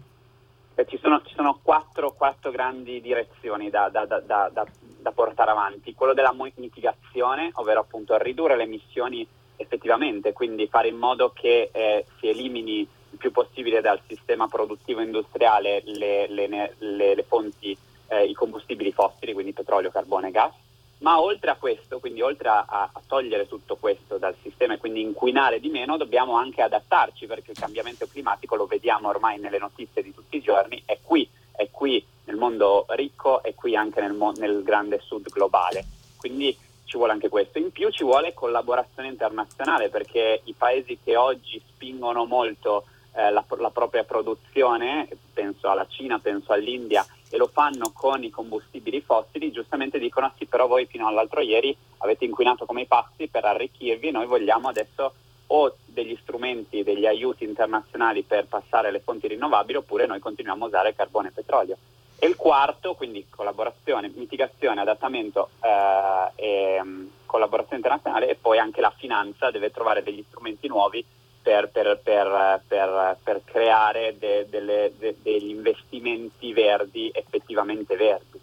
Beh, 0.74 0.86
ci, 0.88 0.98
sono, 1.00 1.22
ci 1.24 1.34
sono 1.36 1.60
quattro, 1.62 2.12
quattro, 2.14 2.50
grandi 2.50 3.00
direzioni 3.00 3.70
da, 3.70 3.88
da, 3.90 4.06
da, 4.06 4.50
da, 4.52 5.12
portare 5.12 5.52
avanti. 5.52 5.94
Quello 5.94 6.14
della 6.14 6.34
mitigazione, 6.56 7.50
ovvero 7.54 7.80
appunto 7.80 8.18
ridurre 8.18 8.56
le 8.56 8.64
emissioni 8.64 9.24
effettivamente, 9.56 10.32
quindi 10.32 10.66
fare 10.66 10.88
in 10.88 10.96
modo 10.96 11.32
che 11.32 11.70
eh, 11.73 12.04
si 12.18 12.28
elimini 12.28 12.80
il 12.80 13.18
più 13.18 13.30
possibile 13.30 13.80
dal 13.80 14.00
sistema 14.06 14.49
produttivo 14.49 15.00
industriale 15.00 15.82
le, 15.84 16.26
le, 16.28 16.75
le, 16.78 17.14
le 17.14 17.23
fonti 17.23 17.76
eh, 18.08 18.25
i 18.25 18.34
combustibili 18.34 18.92
fossili, 18.92 19.32
quindi 19.32 19.52
petrolio, 19.52 19.90
carbone 19.90 20.28
e 20.28 20.30
gas, 20.30 20.52
ma 20.99 21.20
oltre 21.20 21.50
a 21.50 21.56
questo, 21.56 21.99
quindi 21.99 22.23
oltre 22.23 22.49
a, 22.49 22.64
a, 22.68 22.90
togliere 23.06 23.46
tutto 23.46 23.76
questo 23.76 24.16
dal 24.16 24.34
sistema 24.42 24.75
e 24.75 24.78
quindi 24.78 25.02
inquinare 25.02 25.61
di 25.61 25.68
meno, 25.68 25.96
dobbiamo 25.96 26.37
anche 26.37 26.62
adattarci 26.62 27.26
perché 27.26 27.50
il 27.50 27.58
cambiamento 27.58 28.06
climatico 28.06 28.56
lo 28.56 28.66
vediamo 28.66 29.08
ormai 29.08 29.38
nelle 29.38 29.58
notizie 29.58 30.02
di 30.02 30.14
tutti 30.14 30.37
i 30.37 30.40
giorni, 30.40 30.82
è 30.84 30.99
qui, 31.02 31.28
è 31.52 31.68
qui 31.70 32.04
nel 32.25 32.37
mondo 32.37 32.87
ricco 32.90 33.42
e 33.42 33.54
qui 33.54 33.76
anche 33.76 34.00
nel, 34.00 34.16
nel 34.37 34.62
grande 34.62 35.00
sud 35.02 35.28
globale. 35.28 35.84
Quindi 36.16 36.56
ci 36.84 36.96
vuole 36.96 37.12
anche 37.12 37.28
questo. 37.28 37.58
In 37.58 37.70
più 37.70 37.90
ci 37.90 38.04
vuole 38.04 38.34
collaborazione 38.34 39.08
internazionale 39.08 39.88
perché 39.88 40.40
i 40.44 40.54
paesi 40.56 40.98
che 41.02 41.16
oggi 41.16 41.60
spingono 41.66 42.24
molto 42.24 42.84
eh, 43.14 43.30
la, 43.30 43.44
la 43.58 43.70
propria 43.70 44.04
produzione, 44.04 45.08
penso 45.32 45.68
alla 45.68 45.86
Cina, 45.88 46.18
penso 46.18 46.52
all'India, 46.52 47.06
e 47.30 47.36
lo 47.36 47.46
fanno 47.46 47.90
con 47.92 48.22
i 48.22 48.30
combustibili 48.30 49.00
fossili, 49.00 49.50
giustamente 49.50 49.98
dicono 49.98 50.32
sì, 50.36 50.46
però 50.46 50.66
voi 50.66 50.86
fino 50.86 51.08
all'altro 51.08 51.40
ieri 51.40 51.76
avete 51.98 52.24
inquinato 52.24 52.64
come 52.64 52.82
i 52.82 52.86
pazzi 52.86 53.28
per 53.28 53.44
arricchirvi, 53.44 54.10
noi 54.10 54.26
vogliamo 54.26 54.68
adesso 54.68 55.14
o 55.46 55.76
degli 55.84 56.16
strumenti, 56.22 56.82
degli 56.82 57.06
aiuti 57.06 57.44
internazionali 57.44 58.22
per 58.22 58.46
passare 58.46 58.88
alle 58.88 59.00
fonti 59.00 59.28
rinnovabili 59.28 59.78
oppure 59.78 60.06
noi 60.06 60.18
continuiamo 60.18 60.64
a 60.64 60.68
usare 60.68 60.94
carbone 60.94 61.28
e 61.28 61.32
petrolio. 61.32 61.76
E 62.18 62.26
il 62.26 62.37
quarto, 62.37 62.94
quindi 62.94 63.26
collaborazione, 63.28 64.11
mitigazione, 64.14 64.80
adattamento 64.80 65.50
eh, 65.61 66.30
e 66.35 66.80
um, 66.80 67.11
collaborazione 67.26 67.78
internazionale 67.78 68.28
e 68.28 68.35
poi 68.37 68.59
anche 68.59 68.80
la 68.80 68.92
finanza 68.97 69.50
deve 69.50 69.71
trovare 69.71 70.02
degli 70.02 70.25
strumenti 70.28 70.68
nuovi 70.68 71.04
per, 71.42 71.68
per, 71.68 72.00
per, 72.02 73.18
per 73.23 73.42
creare 73.44 74.16
de, 74.18 74.47
delle, 74.49 74.92
de, 74.99 75.16
degli 75.21 75.50
investimenti 75.50 76.52
verdi 76.54 77.11
effettivamente 77.12 77.97
verdi 77.97 78.40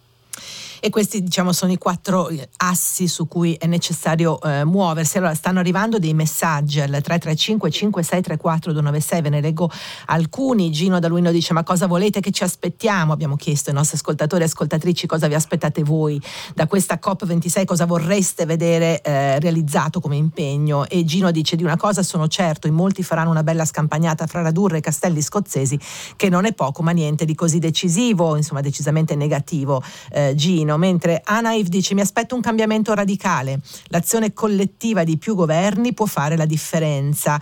e 0.83 0.89
questi 0.89 1.21
diciamo 1.21 1.53
sono 1.53 1.71
i 1.71 1.77
quattro 1.77 2.27
eh, 2.29 2.49
assi 2.57 3.07
su 3.07 3.27
cui 3.27 3.53
è 3.53 3.67
necessario 3.67 4.41
eh, 4.41 4.65
muoversi. 4.65 5.19
Allora 5.19 5.35
stanno 5.35 5.59
arrivando 5.59 5.99
dei 5.99 6.15
messaggi 6.15 6.81
al 6.81 6.89
335 6.89 7.69
5634 7.69 8.71
296, 8.71 9.21
ve 9.21 9.29
ne 9.29 9.41
leggo 9.41 9.69
alcuni. 10.07 10.71
Gino 10.71 10.97
da 10.97 11.07
Luino 11.07 11.31
dice 11.31 11.53
ma 11.53 11.61
cosa 11.61 11.85
volete 11.85 12.19
che 12.19 12.31
ci 12.31 12.43
aspettiamo? 12.43 13.13
Abbiamo 13.13 13.35
chiesto 13.35 13.69
ai 13.69 13.75
nostri 13.75 13.97
ascoltatori 13.97 14.41
e 14.41 14.45
ascoltatrici 14.45 15.05
cosa 15.05 15.27
vi 15.27 15.35
aspettate 15.35 15.83
voi 15.83 16.19
da 16.55 16.65
questa 16.65 16.99
COP26, 16.99 17.63
cosa 17.65 17.85
vorreste 17.85 18.47
vedere 18.47 19.01
eh, 19.01 19.39
realizzato 19.39 19.99
come 19.99 20.15
impegno 20.15 20.87
e 20.87 21.05
Gino 21.05 21.29
dice 21.29 21.55
di 21.55 21.63
una 21.63 21.77
cosa 21.77 22.01
sono 22.01 22.27
certo, 22.27 22.65
in 22.65 22.73
molti 22.73 23.03
faranno 23.03 23.29
una 23.29 23.43
bella 23.43 23.65
scampagnata 23.65 24.25
fra 24.25 24.41
Radurre 24.41 24.77
e 24.77 24.81
Castelli 24.81 25.21
Scozzesi 25.21 25.79
che 26.15 26.27
non 26.29 26.45
è 26.45 26.53
poco 26.53 26.81
ma 26.81 26.89
niente 26.89 27.23
di 27.25 27.35
così 27.35 27.59
decisivo, 27.59 28.35
insomma 28.35 28.61
decisamente 28.61 29.15
negativo 29.15 29.83
eh, 30.09 30.33
Gino 30.33 30.69
Torino, 30.71 30.77
mentre 30.77 31.21
Anaif 31.23 31.67
dice 31.67 31.93
mi 31.93 32.01
aspetto 32.01 32.35
un 32.35 32.41
cambiamento 32.41 32.93
radicale, 32.93 33.59
l'azione 33.85 34.33
collettiva 34.33 35.03
di 35.03 35.17
più 35.17 35.35
governi 35.35 35.93
può 35.93 36.05
fare 36.05 36.37
la 36.37 36.45
differenza. 36.45 37.39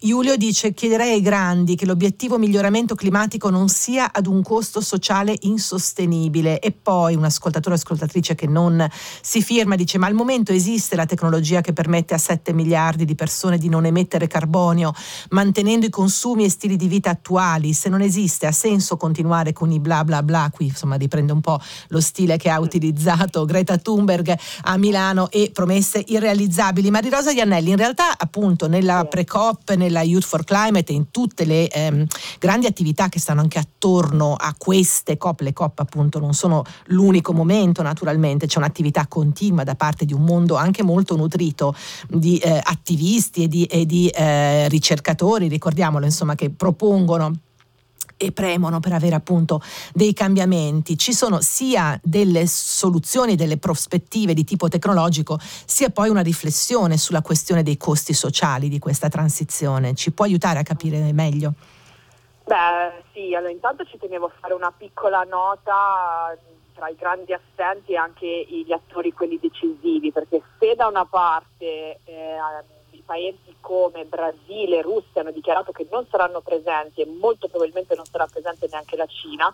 Giulio 0.00 0.36
dice 0.36 0.74
chiederei 0.74 1.14
ai 1.14 1.20
grandi 1.20 1.74
che 1.74 1.84
l'obiettivo 1.84 2.38
miglioramento 2.38 2.94
climatico 2.94 3.50
non 3.50 3.68
sia 3.68 4.12
ad 4.12 4.28
un 4.28 4.42
costo 4.42 4.80
sociale 4.80 5.36
insostenibile. 5.40 6.60
E 6.60 6.70
poi 6.70 7.16
un 7.16 7.24
ascoltatore 7.24 7.74
o 7.74 7.78
ascoltatrice 7.78 8.36
che 8.36 8.46
non 8.46 8.88
si 9.20 9.42
firma 9.42 9.74
dice 9.74 9.98
ma 9.98 10.06
al 10.06 10.14
momento 10.14 10.52
esiste 10.52 10.94
la 10.94 11.04
tecnologia 11.04 11.62
che 11.62 11.72
permette 11.72 12.14
a 12.14 12.18
7 12.18 12.52
miliardi 12.52 13.04
di 13.04 13.16
persone 13.16 13.58
di 13.58 13.68
non 13.68 13.86
emettere 13.86 14.28
carbonio 14.28 14.94
mantenendo 15.30 15.86
i 15.86 15.90
consumi 15.90 16.44
e 16.44 16.48
stili 16.48 16.76
di 16.76 16.86
vita 16.86 17.10
attuali? 17.10 17.72
Se 17.72 17.88
non 17.88 18.00
esiste 18.00 18.46
ha 18.46 18.52
senso 18.52 18.96
continuare 18.96 19.52
con 19.52 19.72
i 19.72 19.80
bla 19.80 20.04
bla 20.04 20.22
bla? 20.22 20.48
Qui 20.54 20.66
insomma 20.66 20.94
riprende 20.94 21.32
un 21.32 21.40
po' 21.40 21.58
lo 21.88 22.00
stile 22.00 22.36
che 22.36 22.50
ha 22.50 22.60
utilizzato 22.60 23.44
Greta 23.44 23.76
Thunberg 23.78 24.32
a 24.62 24.76
Milano 24.76 25.28
e 25.28 25.50
promesse 25.52 26.04
irrealizzabili. 26.06 26.88
Maria 26.88 27.10
Rosa 27.10 27.32
Iannelli 27.32 27.70
in 27.70 27.76
realtà 27.76 28.16
appunto 28.16 28.68
nella 28.68 29.04
pre-COP 29.04 29.74
nel 29.74 29.86
nella 29.88 30.02
Youth 30.02 30.24
for 30.24 30.44
Climate 30.44 30.92
e 30.92 30.94
in 30.94 31.10
tutte 31.10 31.44
le 31.44 31.68
ehm, 31.68 32.06
grandi 32.38 32.66
attività 32.66 33.08
che 33.08 33.18
stanno 33.18 33.40
anche 33.40 33.58
attorno 33.58 34.34
a 34.34 34.54
queste 34.56 35.16
COP. 35.16 35.40
Le 35.40 35.52
COP 35.52 35.80
appunto 35.80 36.18
non 36.20 36.34
sono 36.34 36.62
l'unico 36.86 37.32
momento 37.32 37.82
naturalmente, 37.82 38.46
c'è 38.46 38.58
un'attività 38.58 39.06
continua 39.08 39.64
da 39.64 39.74
parte 39.74 40.04
di 40.04 40.12
un 40.12 40.22
mondo 40.22 40.56
anche 40.56 40.82
molto 40.82 41.16
nutrito 41.16 41.74
di 42.08 42.38
eh, 42.38 42.60
attivisti 42.62 43.44
e 43.44 43.48
di, 43.48 43.64
e 43.64 43.86
di 43.86 44.08
eh, 44.08 44.68
ricercatori, 44.68 45.48
ricordiamolo 45.48 46.04
insomma, 46.04 46.34
che 46.34 46.50
propongono 46.50 47.32
e 48.18 48.32
premono 48.32 48.80
per 48.80 48.92
avere 48.92 49.14
appunto 49.14 49.62
dei 49.94 50.12
cambiamenti. 50.12 50.98
Ci 50.98 51.14
sono 51.14 51.40
sia 51.40 51.98
delle 52.02 52.46
soluzioni, 52.46 53.36
delle 53.36 53.56
prospettive 53.56 54.34
di 54.34 54.44
tipo 54.44 54.68
tecnologico, 54.68 55.38
sia 55.40 55.88
poi 55.88 56.10
una 56.10 56.20
riflessione 56.20 56.98
sulla 56.98 57.22
questione 57.22 57.62
dei 57.62 57.78
costi 57.78 58.12
sociali 58.12 58.68
di 58.68 58.78
questa 58.78 59.08
transizione. 59.08 59.94
Ci 59.94 60.10
può 60.12 60.24
aiutare 60.26 60.58
a 60.58 60.62
capire 60.62 61.12
meglio? 61.12 61.54
Beh 62.44 63.04
sì, 63.12 63.34
allora 63.34 63.52
intanto 63.52 63.84
ci 63.84 63.98
tenevo 63.98 64.26
a 64.26 64.32
fare 64.40 64.54
una 64.54 64.72
piccola 64.76 65.22
nota 65.22 66.36
tra 66.74 66.88
i 66.88 66.96
grandi 66.96 67.32
assenti 67.32 67.92
e 67.92 67.96
anche 67.96 68.46
gli 68.48 68.72
attori 68.72 69.12
quelli 69.12 69.38
decisivi, 69.40 70.12
perché 70.12 70.40
se 70.58 70.74
da 70.74 70.86
una 70.86 71.04
parte 71.04 72.00
eh, 72.04 72.36
paesi 73.08 73.56
come 73.62 74.04
Brasile 74.04 74.78
e 74.78 74.82
Russia 74.82 75.22
hanno 75.22 75.30
dichiarato 75.30 75.72
che 75.72 75.86
non 75.90 76.06
saranno 76.10 76.42
presenti 76.42 77.00
e 77.00 77.06
molto 77.06 77.48
probabilmente 77.48 77.94
non 77.94 78.04
sarà 78.04 78.26
presente 78.26 78.68
neanche 78.70 78.96
la 78.96 79.06
Cina, 79.06 79.50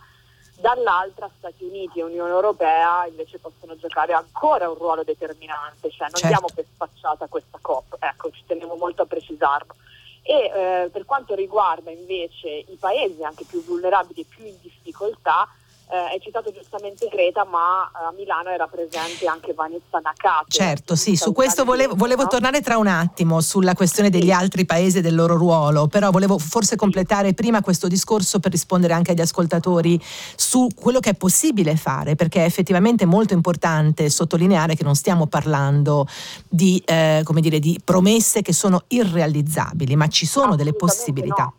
dall'altra 0.59 1.29
Stati 1.37 1.63
Uniti 1.63 1.99
e 1.99 2.03
Unione 2.03 2.31
Europea 2.31 3.05
invece 3.05 3.39
possono 3.39 3.77
giocare 3.77 4.11
ancora 4.11 4.67
un 4.69 4.75
ruolo 4.75 5.03
determinante, 5.03 5.89
cioè 5.89 6.09
non 6.09 6.19
certo. 6.19 6.27
diamo 6.27 6.47
per 6.53 6.65
spacciata 6.65 7.27
questa 7.27 7.57
COP, 7.61 7.95
ecco 7.97 8.29
ci 8.31 8.43
tenevo 8.45 8.75
molto 8.75 9.03
a 9.03 9.05
precisarlo. 9.05 9.73
E 10.21 10.33
eh, 10.33 10.89
per 10.91 11.05
quanto 11.05 11.33
riguarda 11.33 11.91
invece 11.91 12.49
i 12.49 12.77
paesi 12.77 13.23
anche 13.23 13.45
più 13.45 13.63
vulnerabili 13.63 14.21
e 14.21 14.25
più 14.27 14.43
in 14.43 14.57
difficoltà, 14.59 15.47
eh, 15.89 16.13
hai 16.13 16.19
citato 16.21 16.51
giustamente 16.51 17.07
Greta, 17.07 17.45
ma 17.45 17.85
eh, 17.87 18.05
a 18.05 18.13
Milano 18.17 18.49
era 18.49 18.67
presente 18.67 19.27
anche 19.27 19.53
Vanessa 19.53 19.99
Nakate. 20.01 20.49
Certo, 20.49 20.95
sì, 20.95 21.15
su 21.15 21.31
questo 21.31 21.63
volevo, 21.63 21.95
volevo 21.95 22.27
tornare 22.27 22.61
tra 22.61 22.77
un 22.77 22.87
attimo 22.87 23.41
sulla 23.41 23.73
questione 23.73 24.09
degli 24.09 24.31
altri 24.31 24.65
paesi 24.65 24.97
e 24.97 25.01
del 25.01 25.15
loro 25.15 25.35
ruolo, 25.35 25.87
però 25.87 26.09
volevo 26.09 26.37
forse 26.37 26.75
completare 26.75 27.33
prima 27.33 27.61
questo 27.61 27.87
discorso 27.87 28.39
per 28.39 28.51
rispondere 28.51 28.93
anche 28.93 29.11
agli 29.11 29.21
ascoltatori 29.21 29.99
su 30.35 30.67
quello 30.75 30.99
che 30.99 31.11
è 31.11 31.15
possibile 31.15 31.75
fare, 31.75 32.15
perché 32.15 32.41
è 32.41 32.45
effettivamente 32.45 33.05
molto 33.05 33.33
importante 33.33 34.09
sottolineare 34.09 34.75
che 34.75 34.83
non 34.83 34.95
stiamo 34.95 35.27
parlando 35.27 36.07
di, 36.47 36.81
eh, 36.85 37.23
dire, 37.35 37.59
di 37.59 37.79
promesse 37.83 38.41
che 38.41 38.53
sono 38.53 38.83
irrealizzabili, 38.87 39.95
ma 39.95 40.07
ci 40.07 40.25
sono 40.25 40.55
delle 40.55 40.73
possibilità. 40.73 41.43
No. 41.43 41.53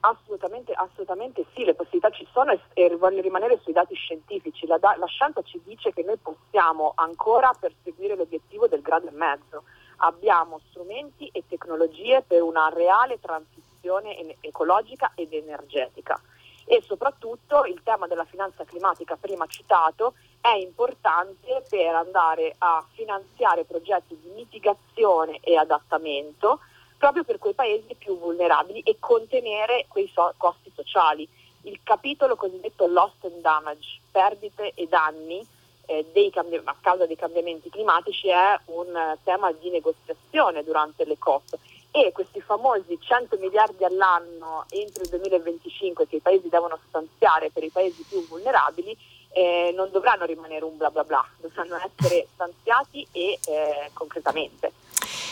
Assolutamente, 0.00 0.72
assolutamente 0.72 1.44
sì, 1.54 1.64
le 1.64 1.74
possibilità 1.74 2.10
ci 2.10 2.26
sono 2.32 2.52
e, 2.52 2.60
e 2.74 2.96
voglio 2.96 3.20
rimanere 3.20 3.58
sui 3.62 3.72
dati 3.72 3.94
scientifici. 3.94 4.66
La, 4.66 4.78
la, 4.80 5.06
scienza 5.06 5.42
ci 5.42 5.60
dice 5.64 5.92
che 5.92 6.02
noi 6.04 6.16
possiamo 6.18 6.92
ancora 6.94 7.50
perseguire 7.58 8.14
l'obiettivo 8.14 8.68
del 8.68 8.80
grado 8.80 9.08
e 9.08 9.12
mezzo. 9.12 9.64
Abbiamo 9.98 10.60
strumenti 10.68 11.28
e 11.32 11.42
tecnologie 11.48 12.22
per 12.22 12.42
una 12.42 12.68
reale 12.68 13.18
transizione 13.18 14.36
ecologica 14.40 15.12
ed 15.16 15.32
energetica. 15.32 16.20
E 16.64 16.82
soprattutto 16.82 17.64
il 17.64 17.82
tema 17.82 18.06
della 18.06 18.26
finanza 18.26 18.64
climatica 18.64 19.16
prima 19.16 19.46
citato 19.46 20.14
è 20.40 20.54
importante 20.54 21.64
per 21.68 21.94
andare 21.94 22.54
a 22.58 22.84
finanziare 22.92 23.64
progetti 23.64 24.16
di 24.20 24.28
mitigazione 24.30 25.40
e 25.40 25.56
adattamento 25.56 26.60
proprio 26.98 27.24
per 27.24 27.38
quei 27.38 27.54
paesi 27.54 27.94
più 27.96 28.18
vulnerabili 28.18 28.80
e 28.80 28.96
contenere 28.98 29.86
quei 29.88 30.10
so- 30.12 30.34
costi 30.36 30.70
sociali. 30.74 31.26
Il 31.62 31.80
capitolo 31.82 32.36
cosiddetto 32.36 32.86
loss 32.86 33.14
and 33.22 33.40
damage, 33.40 34.00
perdite 34.10 34.72
e 34.74 34.86
danni 34.86 35.46
eh, 35.86 36.30
cambi- 36.30 36.60
a 36.62 36.76
causa 36.80 37.06
dei 37.06 37.16
cambiamenti 37.16 37.70
climatici 37.70 38.28
è 38.28 38.58
un 38.66 39.16
tema 39.24 39.50
di 39.52 39.70
negoziazione 39.70 40.62
durante 40.62 41.04
le 41.06 41.16
COP 41.18 41.58
e 41.90 42.12
questi 42.12 42.42
famosi 42.42 42.98
100 43.00 43.38
miliardi 43.38 43.84
all'anno 43.84 44.66
entro 44.68 45.02
il 45.02 45.08
2025 45.08 46.06
che 46.06 46.16
i 46.16 46.20
paesi 46.20 46.50
devono 46.50 46.78
stanziare 46.88 47.50
per 47.50 47.64
i 47.64 47.70
paesi 47.70 48.04
più 48.06 48.26
vulnerabili 48.26 48.96
eh, 49.30 49.72
non 49.74 49.90
dovranno 49.90 50.24
rimanere 50.24 50.64
un 50.64 50.76
bla 50.76 50.90
bla 50.90 51.04
bla, 51.04 51.24
dovranno 51.40 51.76
essere 51.76 52.26
stanziati 52.34 53.06
e 53.12 53.38
eh, 53.46 53.90
concretamente. 53.92 54.72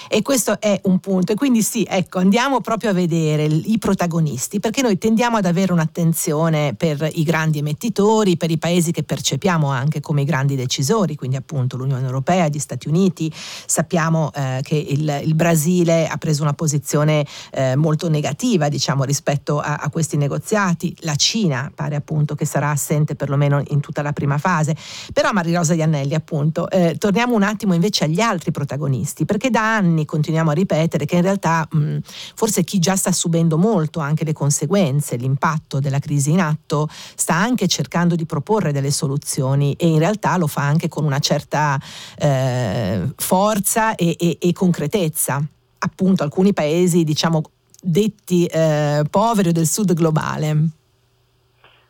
E 0.08 0.22
questo 0.22 0.60
è 0.60 0.80
un 0.84 0.98
punto. 0.98 1.32
E 1.32 1.34
quindi 1.34 1.62
sì, 1.62 1.86
ecco, 1.88 2.18
andiamo 2.18 2.60
proprio 2.60 2.90
a 2.90 2.92
vedere 2.92 3.44
i 3.44 3.78
protagonisti, 3.78 4.60
perché 4.60 4.82
noi 4.82 4.98
tendiamo 4.98 5.36
ad 5.36 5.44
avere 5.44 5.72
un'attenzione 5.72 6.74
per 6.74 7.08
i 7.14 7.22
grandi 7.22 7.58
emettitori, 7.58 8.36
per 8.36 8.50
i 8.50 8.58
paesi 8.58 8.92
che 8.92 9.02
percepiamo 9.02 9.68
anche 9.70 10.00
come 10.00 10.22
i 10.22 10.24
grandi 10.24 10.54
decisori, 10.56 11.14
quindi 11.16 11.36
appunto 11.36 11.76
l'Unione 11.76 12.04
Europea, 12.04 12.48
gli 12.48 12.58
Stati 12.58 12.88
Uniti. 12.88 13.32
Sappiamo 13.32 14.30
eh, 14.34 14.60
che 14.62 14.76
il, 14.76 15.20
il, 15.24 15.34
Brasile 15.34 16.06
ha 16.06 16.16
preso 16.16 16.42
una 16.42 16.54
posizione 16.54 17.26
eh, 17.52 17.76
molto 17.76 18.08
negativa, 18.08 18.68
diciamo, 18.68 19.04
rispetto 19.04 19.60
a, 19.60 19.76
a 19.76 19.90
questi 19.90 20.16
negoziati. 20.16 20.94
La 21.00 21.14
Cina 21.14 21.70
pare 21.74 21.96
appunto 21.96 22.34
che 22.34 22.44
sarà 22.44 22.70
assente 22.70 23.14
perlomeno 23.14 23.62
in 23.68 23.80
tutta 23.80 24.02
la 24.02 24.12
prima 24.12 24.38
fase. 24.38 24.76
Però 25.12 25.32
Maria 25.32 25.58
Rosa 25.58 25.74
Iannelli, 25.74 26.14
appunto, 26.14 26.68
eh, 26.70 26.96
torniamo 26.98 27.34
un 27.34 27.42
attimo 27.42 27.74
invece 27.74 28.04
agli 28.04 28.20
altri 28.20 28.50
protagonisti, 28.50 29.24
perché 29.24 29.50
da 29.50 29.76
anni 29.76 29.95
anni 29.96 30.04
continuiamo 30.04 30.50
a 30.50 30.52
ripetere 30.54 31.06
che 31.06 31.16
in 31.16 31.22
realtà 31.22 31.66
mh, 31.70 31.98
forse 32.34 32.62
chi 32.62 32.78
già 32.78 32.94
sta 32.94 33.10
subendo 33.10 33.56
molto 33.56 34.00
anche 34.00 34.24
le 34.24 34.34
conseguenze, 34.34 35.16
l'impatto 35.16 35.80
della 35.80 35.98
crisi 35.98 36.30
in 36.30 36.40
atto, 36.40 36.88
sta 36.90 37.34
anche 37.34 37.66
cercando 37.66 38.14
di 38.14 38.26
proporre 38.26 38.72
delle 38.72 38.90
soluzioni 38.90 39.72
e 39.74 39.88
in 39.88 39.98
realtà 39.98 40.36
lo 40.36 40.46
fa 40.46 40.62
anche 40.62 40.88
con 40.88 41.04
una 41.04 41.18
certa 41.18 41.80
eh, 42.18 43.08
forza 43.16 43.94
e, 43.94 44.14
e, 44.18 44.36
e 44.38 44.52
concretezza. 44.52 45.42
Appunto 45.78 46.22
alcuni 46.22 46.52
paesi, 46.52 47.04
diciamo, 47.04 47.42
detti 47.80 48.44
eh, 48.46 49.04
poveri 49.08 49.52
del 49.52 49.66
sud 49.66 49.94
globale. 49.94 50.70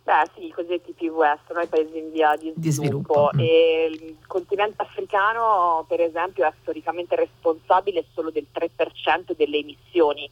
Beh 0.07 0.31
sì, 0.35 0.47
i 0.47 0.53
cosiddetti 0.53 0.93
PVS, 0.93 1.53
no? 1.53 1.61
i 1.63 1.67
paesi 1.67 1.99
in 1.99 2.13
via 2.13 2.37
di, 2.37 2.53
di 2.55 2.71
sviluppo. 2.71 3.31
Mm. 3.35 3.41
E 3.41 3.89
il 3.91 4.17
continente 4.29 4.81
africano, 4.81 5.85
per 5.89 6.01
esempio, 6.01 6.47
è 6.47 6.53
storicamente 6.61 7.17
responsabile 7.17 8.05
solo 8.15 8.31
del 8.31 8.47
3% 8.55 9.33
delle 9.37 9.57
emissioni. 9.57 10.31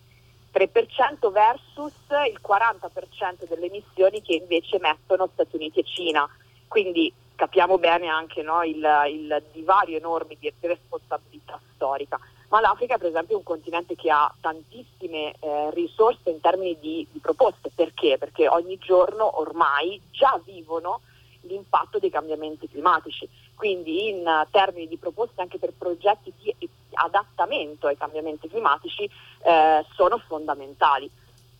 3% 0.52 1.32
versus 1.32 1.92
il 2.28 2.38
40% 2.40 3.48
delle 3.48 3.66
emissioni 3.66 4.22
che 4.22 4.34
invece 4.34 4.76
emettono 4.76 5.28
Stati 5.32 5.56
Uniti 5.56 5.80
e 5.80 5.84
Cina. 5.84 6.24
Quindi 6.68 7.12
capiamo 7.34 7.76
bene 7.76 8.06
anche 8.06 8.42
no, 8.42 8.62
il, 8.62 8.86
il 9.10 9.42
divario 9.50 9.96
enorme 9.96 10.36
di 10.38 10.52
responsabilità 10.60 11.58
storica 11.74 12.20
ma 12.48 12.60
l'Africa 12.60 12.98
per 12.98 13.08
esempio 13.08 13.34
è 13.34 13.38
un 13.38 13.44
continente 13.44 13.94
che 13.96 14.10
ha 14.10 14.32
tantissime 14.40 15.34
eh, 15.40 15.70
risorse 15.72 16.30
in 16.30 16.40
termini 16.40 16.76
di, 16.78 17.06
di, 17.10 17.18
proposte, 17.18 17.70
perché? 17.74 18.16
Perché 18.18 18.48
ogni 18.48 18.78
giorno 18.78 19.40
ormai 19.40 20.00
già 20.10 20.40
vivono 20.44 21.00
l'impatto 21.42 21.98
dei 21.98 22.10
cambiamenti 22.10 22.68
climatici, 22.68 23.28
quindi 23.54 24.08
in 24.08 24.46
termini 24.50 24.88
di 24.88 24.96
proposte 24.96 25.40
anche 25.40 25.58
per 25.58 25.72
progetti 25.76 26.32
di 26.40 26.54
adattamento 26.94 27.86
ai 27.86 27.96
cambiamenti 27.96 28.48
climatici 28.48 29.04
eh, 29.04 29.84
sono 29.94 30.18
fondamentali, 30.18 31.10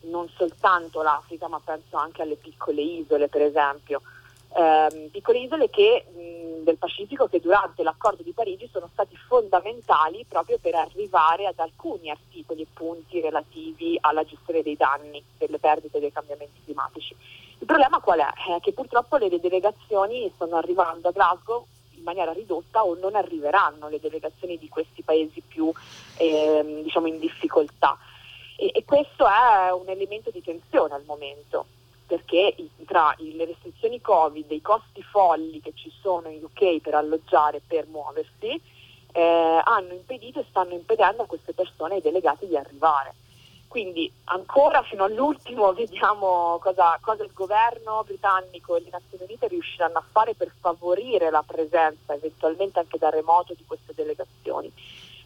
non 0.01 0.27
soltanto 0.35 1.01
l'Africa 1.01 1.47
ma 1.47 1.59
penso 1.63 1.97
anche 1.97 2.21
alle 2.21 2.35
piccole 2.35 2.81
isole 2.81 3.27
per 3.27 3.41
esempio 3.41 4.01
ehm, 4.55 5.09
piccole 5.09 5.39
isole 5.39 5.69
che, 5.69 6.05
mh, 6.07 6.63
del 6.63 6.77
Pacifico 6.77 7.27
che 7.27 7.39
durante 7.39 7.83
l'accordo 7.83 8.23
di 8.23 8.31
Parigi 8.31 8.67
sono 8.71 8.89
stati 8.91 9.15
fondamentali 9.15 10.25
proprio 10.27 10.57
per 10.59 10.75
arrivare 10.75 11.45
ad 11.45 11.59
alcuni 11.59 12.09
articoli 12.09 12.61
e 12.61 12.67
punti 12.73 13.21
relativi 13.21 13.97
alla 14.01 14.23
gestione 14.23 14.63
dei 14.63 14.75
danni 14.75 15.23
delle 15.37 15.59
perdite 15.59 15.99
dei 15.99 16.11
cambiamenti 16.11 16.61
climatici. 16.63 17.15
Il 17.59 17.65
problema 17.65 17.99
qual 17.99 18.19
è? 18.19 18.55
È 18.55 18.59
che 18.61 18.73
purtroppo 18.73 19.17
le 19.17 19.29
delegazioni 19.29 20.31
stanno 20.33 20.57
arrivando 20.57 21.09
a 21.09 21.11
Glasgow 21.11 21.65
in 21.95 22.03
maniera 22.03 22.31
ridotta 22.31 22.83
o 22.83 22.95
non 22.95 23.15
arriveranno 23.15 23.87
le 23.87 23.99
delegazioni 23.99 24.57
di 24.57 24.69
questi 24.69 25.01
paesi 25.03 25.41
più 25.41 25.71
ehm, 26.17 26.81
diciamo 26.81 27.07
in 27.07 27.19
difficoltà. 27.19 27.97
E, 28.57 28.71
e 28.73 28.85
questo 28.85 29.25
è 29.27 29.71
un 29.71 29.87
elemento 29.87 30.31
di 30.31 30.41
tensione 30.41 30.93
al 30.93 31.03
momento 31.05 31.65
perché 32.05 32.55
tra 32.85 33.15
le 33.17 33.45
restrizioni 33.45 34.01
Covid 34.01 34.51
e 34.51 34.55
i 34.55 34.61
costi 34.61 35.01
folli 35.01 35.59
che 35.61 35.73
ci 35.75 35.91
sono 36.01 36.29
in 36.29 36.43
UK 36.43 36.81
per 36.81 36.95
alloggiare, 36.95 37.61
per 37.65 37.87
muoversi, 37.87 38.61
eh, 39.11 39.61
hanno 39.63 39.93
impedito 39.93 40.39
e 40.39 40.45
stanno 40.49 40.73
impedendo 40.73 41.23
a 41.23 41.25
queste 41.25 41.53
persone, 41.53 41.95
ai 41.95 42.01
delegati, 42.01 42.47
di 42.47 42.57
arrivare. 42.57 43.13
Quindi 43.67 44.11
ancora 44.25 44.83
fino 44.83 45.03
all'ultimo 45.03 45.71
vediamo 45.75 46.59
cosa, 46.61 46.97
cosa 47.01 47.23
il 47.23 47.31
governo 47.33 48.03
britannico 48.05 48.75
e 48.75 48.81
le 48.81 48.89
Nazioni 48.91 49.23
Unite 49.23 49.47
riusciranno 49.47 49.97
a 49.97 50.03
fare 50.11 50.33
per 50.33 50.51
favorire 50.59 51.29
la 51.29 51.43
presenza 51.45 52.13
eventualmente 52.13 52.79
anche 52.79 52.97
da 52.97 53.09
remoto 53.09 53.53
di 53.53 53.65
queste 53.65 53.93
delegazioni. 53.93 54.71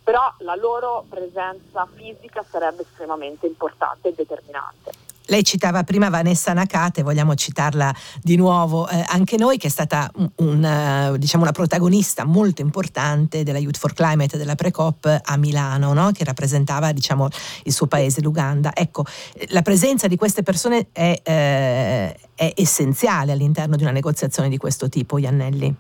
Però 0.04 0.34
la 0.40 0.56
loro 0.56 1.06
presenza 1.08 1.88
fisica 1.94 2.44
sarebbe 2.44 2.82
estremamente 2.84 3.46
importante 3.46 4.10
e 4.10 4.14
determinante. 4.14 5.09
Lei 5.30 5.44
citava 5.44 5.84
prima 5.84 6.10
Vanessa 6.10 6.54
Nakate, 6.54 7.04
vogliamo 7.04 7.36
citarla 7.36 7.94
di 8.20 8.36
nuovo 8.36 8.90
eh, 8.90 9.06
anche 9.10 9.38
noi, 9.38 9.60
che 9.60 9.68
è 9.68 9.70
stata 9.70 10.12
un, 10.38 11.16
diciamo 11.20 11.44
una 11.44 11.52
protagonista 11.52 12.26
molto 12.26 12.62
importante 12.62 13.44
della 13.44 13.60
Youth 13.60 13.78
for 13.78 13.94
Climate 13.94 14.38
della 14.38 14.56
Precop 14.56 15.22
a 15.24 15.38
Milano, 15.38 15.94
no? 15.94 16.10
che 16.14 16.24
rappresentava 16.24 16.92
diciamo, 16.94 17.28
il 17.66 17.72
suo 17.72 17.86
paese, 17.86 18.22
l'Uganda. 18.22 18.72
Ecco, 18.74 19.04
la 19.50 19.62
presenza 19.62 20.08
di 20.08 20.16
queste 20.16 20.42
persone 20.42 20.88
è, 20.92 21.22
eh, 21.22 22.20
è 22.34 22.54
essenziale 22.56 23.32
all'interno 23.32 23.76
di 23.76 23.84
una 23.84 23.92
negoziazione 23.92 24.50
di 24.50 24.58
questo 24.58 24.90
tipo, 24.90 25.20
Iannelli. 25.20 25.76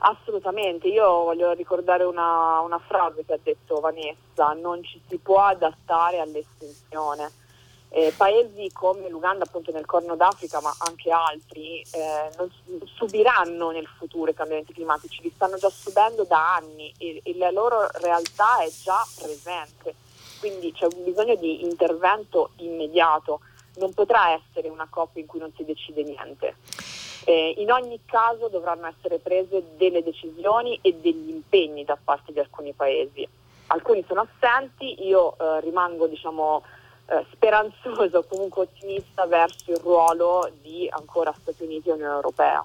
Assolutamente, 0.00 0.88
io 0.88 1.06
voglio 1.22 1.52
ricordare 1.52 2.02
una, 2.02 2.58
una 2.58 2.80
frase 2.88 3.24
che 3.24 3.34
ha 3.34 3.38
detto 3.40 3.78
Vanessa, 3.78 4.52
non 4.60 4.82
ci 4.82 5.00
si 5.08 5.16
può 5.18 5.42
adattare 5.44 6.18
all'estinzione 6.18 7.42
eh, 7.90 8.12
paesi 8.16 8.70
come 8.72 9.08
l'Uganda 9.08 9.44
appunto 9.44 9.70
nel 9.70 9.86
Corno 9.86 10.16
d'Africa 10.16 10.60
ma 10.60 10.74
anche 10.78 11.10
altri 11.10 11.80
eh, 11.92 12.30
non 12.36 12.50
subiranno 12.96 13.70
nel 13.70 13.86
futuro 13.86 14.30
i 14.30 14.34
cambiamenti 14.34 14.72
climatici, 14.72 15.22
li 15.22 15.32
stanno 15.34 15.56
già 15.56 15.70
subendo 15.70 16.24
da 16.24 16.56
anni 16.56 16.92
e, 16.98 17.20
e 17.22 17.36
la 17.36 17.50
loro 17.50 17.88
realtà 18.00 18.62
è 18.62 18.70
già 18.70 19.00
presente, 19.20 19.94
quindi 20.40 20.72
c'è 20.72 20.86
un 20.92 21.04
bisogno 21.04 21.36
di 21.36 21.62
intervento 21.62 22.50
immediato, 22.56 23.40
non 23.76 23.94
potrà 23.94 24.32
essere 24.32 24.68
una 24.68 24.86
COP 24.90 25.16
in 25.16 25.26
cui 25.26 25.38
non 25.38 25.52
si 25.56 25.64
decide 25.64 26.02
niente. 26.02 26.56
Eh, 27.26 27.54
in 27.58 27.70
ogni 27.70 28.00
caso 28.04 28.48
dovranno 28.48 28.86
essere 28.86 29.18
prese 29.18 29.76
delle 29.76 30.02
decisioni 30.02 30.78
e 30.82 30.94
degli 30.94 31.30
impegni 31.30 31.84
da 31.84 31.96
parte 32.02 32.32
di 32.32 32.38
alcuni 32.38 32.72
paesi. 32.72 33.26
Alcuni 33.68 34.04
sono 34.06 34.28
assenti, 34.28 35.06
io 35.06 35.34
eh, 35.38 35.60
rimango 35.60 36.06
diciamo, 36.06 36.62
eh, 37.06 37.26
speranzoso, 37.32 38.24
comunque 38.24 38.62
ottimista 38.62 39.26
verso 39.26 39.70
il 39.70 39.78
ruolo 39.78 40.50
di 40.62 40.88
ancora 40.90 41.34
Stati 41.38 41.62
Uniti 41.64 41.88
e 41.88 41.92
Unione 41.92 42.14
Europea 42.14 42.64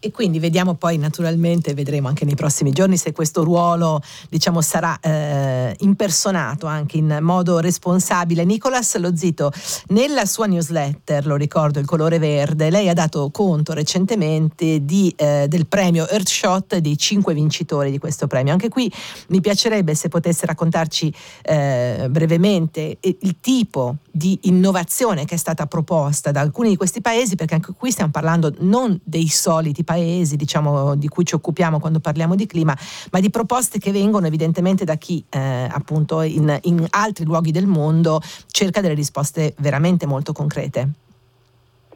e 0.00 0.10
quindi 0.10 0.38
vediamo 0.38 0.74
poi 0.74 0.96
naturalmente, 0.96 1.74
vedremo 1.74 2.08
anche 2.08 2.24
nei 2.24 2.34
prossimi 2.34 2.72
giorni 2.72 2.96
se 2.96 3.12
questo 3.12 3.44
ruolo 3.44 4.00
diciamo, 4.28 4.62
sarà 4.62 4.98
eh, 4.98 5.76
impersonato 5.80 6.66
anche 6.66 6.96
in 6.96 7.18
modo 7.20 7.60
responsabile. 7.60 8.44
Nicolas 8.44 8.96
Lozito, 8.96 9.52
nella 9.88 10.24
sua 10.24 10.46
newsletter, 10.46 11.26
lo 11.26 11.36
ricordo, 11.36 11.78
il 11.78 11.86
colore 11.86 12.18
verde, 12.18 12.70
lei 12.70 12.88
ha 12.88 12.94
dato 12.94 13.30
conto 13.30 13.74
recentemente 13.74 14.84
di, 14.84 15.12
eh, 15.16 15.46
del 15.48 15.66
premio 15.66 16.08
Earthshot 16.08 16.78
dei 16.78 16.96
cinque 16.96 17.34
vincitori 17.34 17.90
di 17.90 17.98
questo 17.98 18.26
premio. 18.26 18.52
Anche 18.52 18.70
qui 18.70 18.90
mi 19.28 19.40
piacerebbe 19.40 19.94
se 19.94 20.08
potesse 20.08 20.46
raccontarci 20.46 21.12
eh, 21.42 22.06
brevemente 22.10 22.98
il 23.00 23.36
tipo 23.40 23.96
di 24.10 24.38
innovazione 24.42 25.24
che 25.24 25.34
è 25.34 25.38
stata 25.38 25.66
proposta 25.66 26.30
da 26.30 26.40
alcuni 26.40 26.70
di 26.70 26.76
questi 26.76 27.00
paesi, 27.00 27.36
perché 27.36 27.54
anche 27.54 27.72
qui 27.76 27.90
stiamo 27.90 28.10
parlando 28.10 28.54
non 28.60 28.98
dei 29.04 29.28
soliti 29.28 29.84
paesi 29.90 30.36
diciamo, 30.36 30.94
di 30.94 31.08
cui 31.08 31.24
ci 31.24 31.34
occupiamo 31.34 31.80
quando 31.80 31.98
parliamo 31.98 32.36
di 32.36 32.46
clima, 32.46 32.76
ma 33.10 33.18
di 33.18 33.28
proposte 33.28 33.80
che 33.80 33.90
vengono 33.90 34.28
evidentemente 34.28 34.84
da 34.84 34.94
chi 34.94 35.24
eh, 35.28 35.68
appunto 35.68 36.20
in, 36.22 36.56
in 36.62 36.86
altri 36.90 37.24
luoghi 37.24 37.50
del 37.50 37.66
mondo 37.66 38.20
cerca 38.46 38.80
delle 38.80 38.94
risposte 38.94 39.54
veramente 39.58 40.06
molto 40.06 40.32
concrete. 40.32 40.88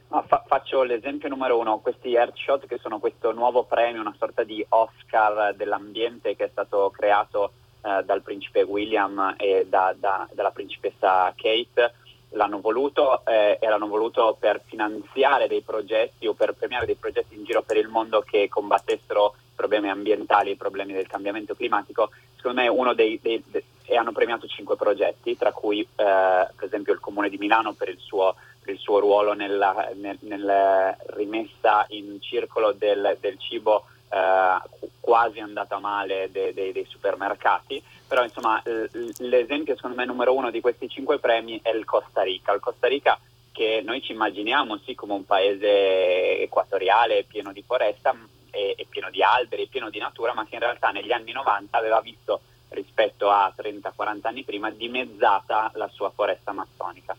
Fa- 0.08 0.44
faccio 0.44 0.82
l'esempio 0.82 1.28
numero 1.28 1.56
uno, 1.58 1.78
questi 1.78 2.14
Earthshot 2.14 2.66
che 2.66 2.78
sono 2.82 2.98
questo 2.98 3.32
nuovo 3.32 3.62
premio, 3.62 4.00
una 4.00 4.14
sorta 4.18 4.42
di 4.42 4.64
Oscar 4.70 5.54
dell'ambiente 5.54 6.34
che 6.34 6.46
è 6.46 6.48
stato 6.50 6.90
creato 6.96 7.52
eh, 7.82 8.02
dal 8.04 8.22
principe 8.22 8.62
William 8.62 9.34
e 9.36 9.66
da, 9.68 9.94
da, 9.96 10.28
dalla 10.32 10.50
principessa 10.50 11.32
Kate 11.36 11.94
l'hanno 12.34 12.60
voluto 12.60 13.24
eh, 13.26 13.58
e 13.60 13.68
l'hanno 13.68 13.88
voluto 13.88 14.36
per 14.38 14.60
finanziare 14.64 15.48
dei 15.48 15.62
progetti 15.62 16.26
o 16.26 16.34
per 16.34 16.54
premiare 16.54 16.86
dei 16.86 16.96
progetti 16.96 17.34
in 17.34 17.44
giro 17.44 17.62
per 17.62 17.76
il 17.76 17.88
mondo 17.88 18.20
che 18.20 18.48
combattessero 18.48 19.34
problemi 19.54 19.88
ambientali, 19.88 20.50
i 20.50 20.56
problemi 20.56 20.92
del 20.92 21.06
cambiamento 21.06 21.54
climatico. 21.54 22.10
Secondo 22.36 22.60
me 22.60 22.68
uno 22.68 22.92
dei, 22.92 23.18
dei, 23.22 23.42
dei 23.46 23.64
e 23.86 23.96
hanno 23.96 24.12
premiato 24.12 24.46
cinque 24.46 24.76
progetti, 24.76 25.36
tra 25.36 25.52
cui 25.52 25.80
eh, 25.80 25.86
per 25.94 26.64
esempio 26.64 26.92
il 26.92 27.00
Comune 27.00 27.28
di 27.28 27.36
Milano 27.36 27.74
per 27.74 27.88
il 27.88 27.98
suo, 27.98 28.34
per 28.62 28.72
il 28.72 28.80
suo 28.80 28.98
ruolo 28.98 29.34
nella, 29.34 29.90
nel, 29.94 30.16
nella 30.20 30.96
rimessa 31.08 31.84
in 31.90 32.18
circolo 32.20 32.72
del, 32.72 33.16
del 33.20 33.38
cibo 33.38 33.84
eh, 34.14 34.88
quasi 35.00 35.40
andata 35.40 35.78
male 35.78 36.28
dei, 36.30 36.54
dei, 36.54 36.72
dei 36.72 36.86
supermercati, 36.88 37.82
però 38.06 38.22
insomma 38.22 38.62
l'esempio 39.18 39.74
secondo 39.74 39.96
me 39.96 40.04
numero 40.04 40.34
uno 40.34 40.50
di 40.50 40.60
questi 40.60 40.88
cinque 40.88 41.18
premi 41.18 41.60
è 41.62 41.70
il 41.70 41.84
Costa 41.84 42.22
Rica. 42.22 42.52
Il 42.52 42.60
Costa 42.60 42.86
Rica 42.86 43.18
che 43.50 43.82
noi 43.84 44.02
ci 44.02 44.12
immaginiamo 44.12 44.78
sì 44.78 44.94
come 44.94 45.12
un 45.12 45.24
paese 45.24 46.40
equatoriale 46.40 47.24
pieno 47.24 47.52
di 47.52 47.62
foresta 47.62 48.14
e, 48.50 48.74
e 48.76 48.86
pieno 48.88 49.10
di 49.10 49.22
alberi, 49.22 49.66
pieno 49.66 49.90
di 49.90 49.98
natura, 49.98 50.32
ma 50.32 50.46
che 50.46 50.54
in 50.54 50.60
realtà 50.60 50.90
negli 50.90 51.12
anni 51.12 51.32
90 51.32 51.76
aveva 51.76 52.00
visto 52.00 52.40
rispetto 52.70 53.30
a 53.30 53.52
30-40 53.56 54.18
anni 54.22 54.42
prima 54.42 54.70
dimezzata 54.70 55.70
la 55.74 55.88
sua 55.88 56.10
foresta 56.10 56.50
amazzonica. 56.50 57.16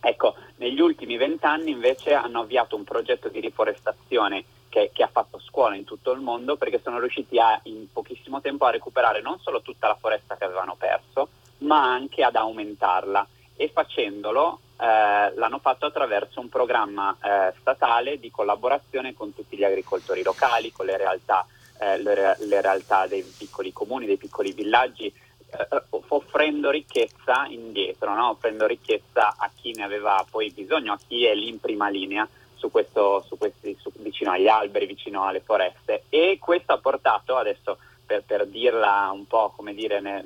Ecco, 0.00 0.34
negli 0.56 0.80
ultimi 0.80 1.16
vent'anni 1.16 1.70
invece 1.70 2.12
hanno 2.12 2.40
avviato 2.40 2.76
un 2.76 2.84
progetto 2.84 3.28
di 3.28 3.40
riforestazione 3.40 4.44
che, 4.74 4.90
che, 4.92 5.04
ha 5.04 5.08
fatto 5.08 5.38
scuola 5.38 5.76
in 5.76 5.84
tutto 5.84 6.10
il 6.10 6.18
mondo 6.18 6.56
perché 6.56 6.80
sono 6.82 6.98
riusciti 6.98 7.38
a, 7.38 7.60
in 7.64 7.86
pochissimo 7.92 8.40
tempo 8.40 8.64
a 8.64 8.72
recuperare 8.72 9.20
non 9.20 9.38
solo 9.38 9.62
tutta 9.62 9.86
la 9.86 9.94
foresta 9.94 10.36
che 10.36 10.42
avevano 10.42 10.74
perso, 10.74 11.28
ma 11.58 11.92
anche 11.92 12.24
ad 12.24 12.34
aumentarla 12.34 13.24
e 13.54 13.70
facendolo 13.72 14.58
eh, 14.80 15.32
l'hanno 15.36 15.60
fatto 15.60 15.86
attraverso 15.86 16.40
un 16.40 16.48
programma 16.48 17.16
eh, 17.22 17.54
statale 17.60 18.18
di 18.18 18.32
collaborazione 18.32 19.14
con 19.14 19.32
tutti 19.32 19.56
gli 19.56 19.62
agricoltori 19.62 20.24
locali, 20.24 20.72
con 20.72 20.86
le 20.86 20.96
realtà, 20.96 21.46
eh, 21.78 22.02
le, 22.02 22.36
le 22.40 22.60
realtà 22.60 23.06
dei 23.06 23.22
piccoli 23.22 23.72
comuni, 23.72 24.06
dei 24.06 24.16
piccoli 24.16 24.50
villaggi, 24.50 25.06
eh, 25.06 25.82
offrendo 26.08 26.70
ricchezza 26.70 27.46
indietro, 27.48 28.12
no? 28.12 28.30
offrendo 28.30 28.66
ricchezza 28.66 29.36
a 29.38 29.48
chi 29.54 29.72
ne 29.76 29.84
aveva 29.84 30.26
poi 30.28 30.50
bisogno, 30.50 30.94
a 30.94 30.98
chi 30.98 31.26
è 31.26 31.34
lì 31.36 31.46
in 31.46 31.60
prima 31.60 31.88
linea 31.88 32.28
su 32.64 32.70
questo, 32.70 33.22
su 33.26 33.36
questi, 33.36 33.76
su, 33.78 33.92
vicino 33.96 34.30
agli 34.30 34.48
alberi, 34.48 34.86
vicino 34.86 35.24
alle 35.24 35.40
foreste 35.40 36.04
e 36.08 36.38
questo 36.40 36.72
ha 36.72 36.78
portato 36.78 37.36
adesso 37.36 37.76
per, 38.06 38.22
per 38.26 38.46
dirla 38.46 39.10
un 39.12 39.26
po' 39.26 39.52
come 39.54 39.74
dire 39.74 40.24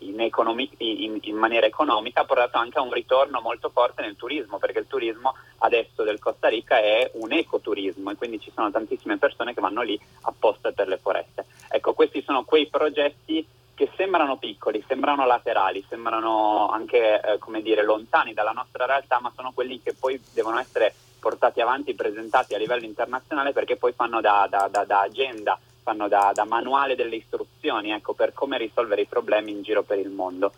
in, 0.00 0.20
economi, 0.20 0.68
in, 0.78 1.18
in, 1.22 1.36
maniera 1.36 1.66
economica 1.66 2.22
ha 2.22 2.24
portato 2.24 2.58
anche 2.58 2.78
a 2.78 2.82
un 2.82 2.92
ritorno 2.92 3.40
molto 3.40 3.68
forte 3.68 4.02
nel 4.02 4.16
turismo 4.16 4.58
perché 4.58 4.80
il 4.80 4.86
turismo 4.88 5.34
adesso 5.58 6.02
del 6.02 6.18
Costa 6.18 6.48
Rica 6.48 6.78
è 6.78 7.08
un 7.14 7.32
ecoturismo 7.32 8.10
e 8.10 8.16
quindi 8.16 8.40
ci 8.40 8.50
sono 8.52 8.70
tantissime 8.72 9.18
persone 9.18 9.54
che 9.54 9.60
vanno 9.60 9.82
lì 9.82 9.98
apposta 10.22 10.72
per 10.72 10.88
le 10.88 10.98
foreste. 10.98 11.46
Ecco, 11.68 11.92
questi 11.92 12.22
sono 12.22 12.42
quei 12.42 12.66
progetti 12.66 13.46
che 13.74 13.90
sembrano 13.96 14.36
piccoli, 14.36 14.84
sembrano 14.86 15.24
laterali, 15.24 15.84
sembrano 15.88 16.68
anche 16.68 17.20
eh, 17.20 17.38
come 17.38 17.62
dire, 17.62 17.82
lontani 17.82 18.34
dalla 18.34 18.50
nostra 18.50 18.84
realtà, 18.84 19.20
ma 19.20 19.32
sono 19.34 19.52
quelli 19.54 19.80
che 19.80 19.94
poi 19.94 20.20
devono 20.34 20.58
essere 20.58 20.94
portati 21.20 21.60
avanti, 21.60 21.94
presentati 21.94 22.54
a 22.54 22.58
livello 22.58 22.84
internazionale 22.84 23.52
perché 23.52 23.76
poi 23.76 23.92
fanno 23.92 24.20
da, 24.20 24.48
da, 24.50 24.66
da, 24.68 24.84
da 24.84 25.02
agenda, 25.02 25.56
fanno 25.82 26.08
da, 26.08 26.32
manuale 26.48 26.96
delle 26.96 27.16
istruzioni 27.16 27.92
ecco, 27.92 28.14
per 28.14 28.32
come 28.32 28.58
risolvere 28.58 29.02
i 29.02 29.06
problemi 29.06 29.52
in 29.52 29.62
giro 29.62 29.82
per 29.82 29.98
il 29.98 30.10
mondo. 30.10 30.52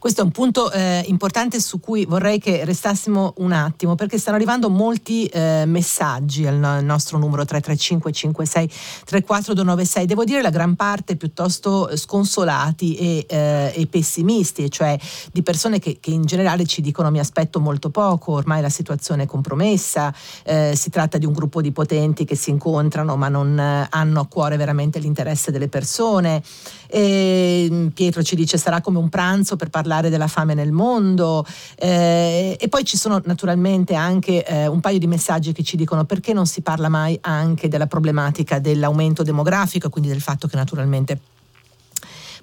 Questo 0.00 0.22
è 0.22 0.24
un 0.24 0.30
punto 0.30 0.72
eh, 0.72 1.04
importante 1.08 1.60
su 1.60 1.78
cui 1.78 2.06
vorrei 2.06 2.38
che 2.38 2.64
restassimo 2.64 3.34
un 3.36 3.52
attimo 3.52 3.96
perché 3.96 4.16
stanno 4.16 4.36
arrivando 4.38 4.70
molti 4.70 5.26
eh, 5.26 5.64
messaggi 5.66 6.46
al 6.46 6.82
nostro 6.82 7.18
numero 7.18 7.44
335 7.44 8.10
56 8.10 8.70
34 9.04 9.52
296. 9.52 10.06
Devo 10.06 10.24
dire 10.24 10.40
la 10.40 10.48
gran 10.48 10.74
parte 10.74 11.16
piuttosto 11.16 11.94
sconsolati 11.98 12.94
e, 12.94 13.26
eh, 13.28 13.72
e 13.76 13.86
pessimisti, 13.88 14.70
cioè 14.70 14.98
di 15.32 15.42
persone 15.42 15.78
che, 15.78 15.98
che, 16.00 16.12
in 16.12 16.24
generale 16.24 16.64
ci 16.64 16.80
dicono 16.80 17.10
mi 17.10 17.18
aspetto 17.18 17.60
molto 17.60 17.90
poco, 17.90 18.32
ormai 18.32 18.62
la 18.62 18.70
situazione 18.70 19.24
è 19.24 19.26
compromessa, 19.26 20.14
eh, 20.44 20.72
si 20.76 20.88
tratta 20.88 21.18
di 21.18 21.26
un 21.26 21.34
gruppo 21.34 21.60
di 21.60 21.72
potenti 21.72 22.24
che 22.24 22.36
si 22.36 22.48
incontrano 22.48 23.16
ma 23.16 23.28
non 23.28 23.58
eh, 23.58 23.86
hanno 23.90 24.20
a 24.20 24.26
cuore 24.26 24.56
veramente 24.56 24.98
l'interesse 24.98 25.50
delle 25.50 25.68
persone. 25.68 26.42
E 26.86 27.90
Pietro 27.92 28.22
ci 28.22 28.34
dice 28.34 28.56
sarà 28.56 28.80
come 28.80 28.96
un 28.98 29.10
pranzo 29.10 29.56
per 29.56 29.68
parlare 29.68 29.88
parlare 29.90 30.08
della 30.08 30.28
fame 30.28 30.54
nel 30.54 30.70
mondo 30.70 31.44
eh, 31.74 32.56
e 32.58 32.68
poi 32.68 32.84
ci 32.84 32.96
sono 32.96 33.20
naturalmente 33.24 33.94
anche 33.94 34.44
eh, 34.46 34.68
un 34.68 34.78
paio 34.78 35.00
di 35.00 35.08
messaggi 35.08 35.50
che 35.52 35.64
ci 35.64 35.76
dicono 35.76 36.04
perché 36.04 36.32
non 36.32 36.46
si 36.46 36.60
parla 36.60 36.88
mai 36.88 37.18
anche 37.22 37.66
della 37.66 37.88
problematica 37.88 38.60
dell'aumento 38.60 39.24
demografico 39.24 39.90
quindi 39.90 40.08
del 40.08 40.20
fatto 40.20 40.46
che 40.46 40.54
naturalmente 40.54 41.18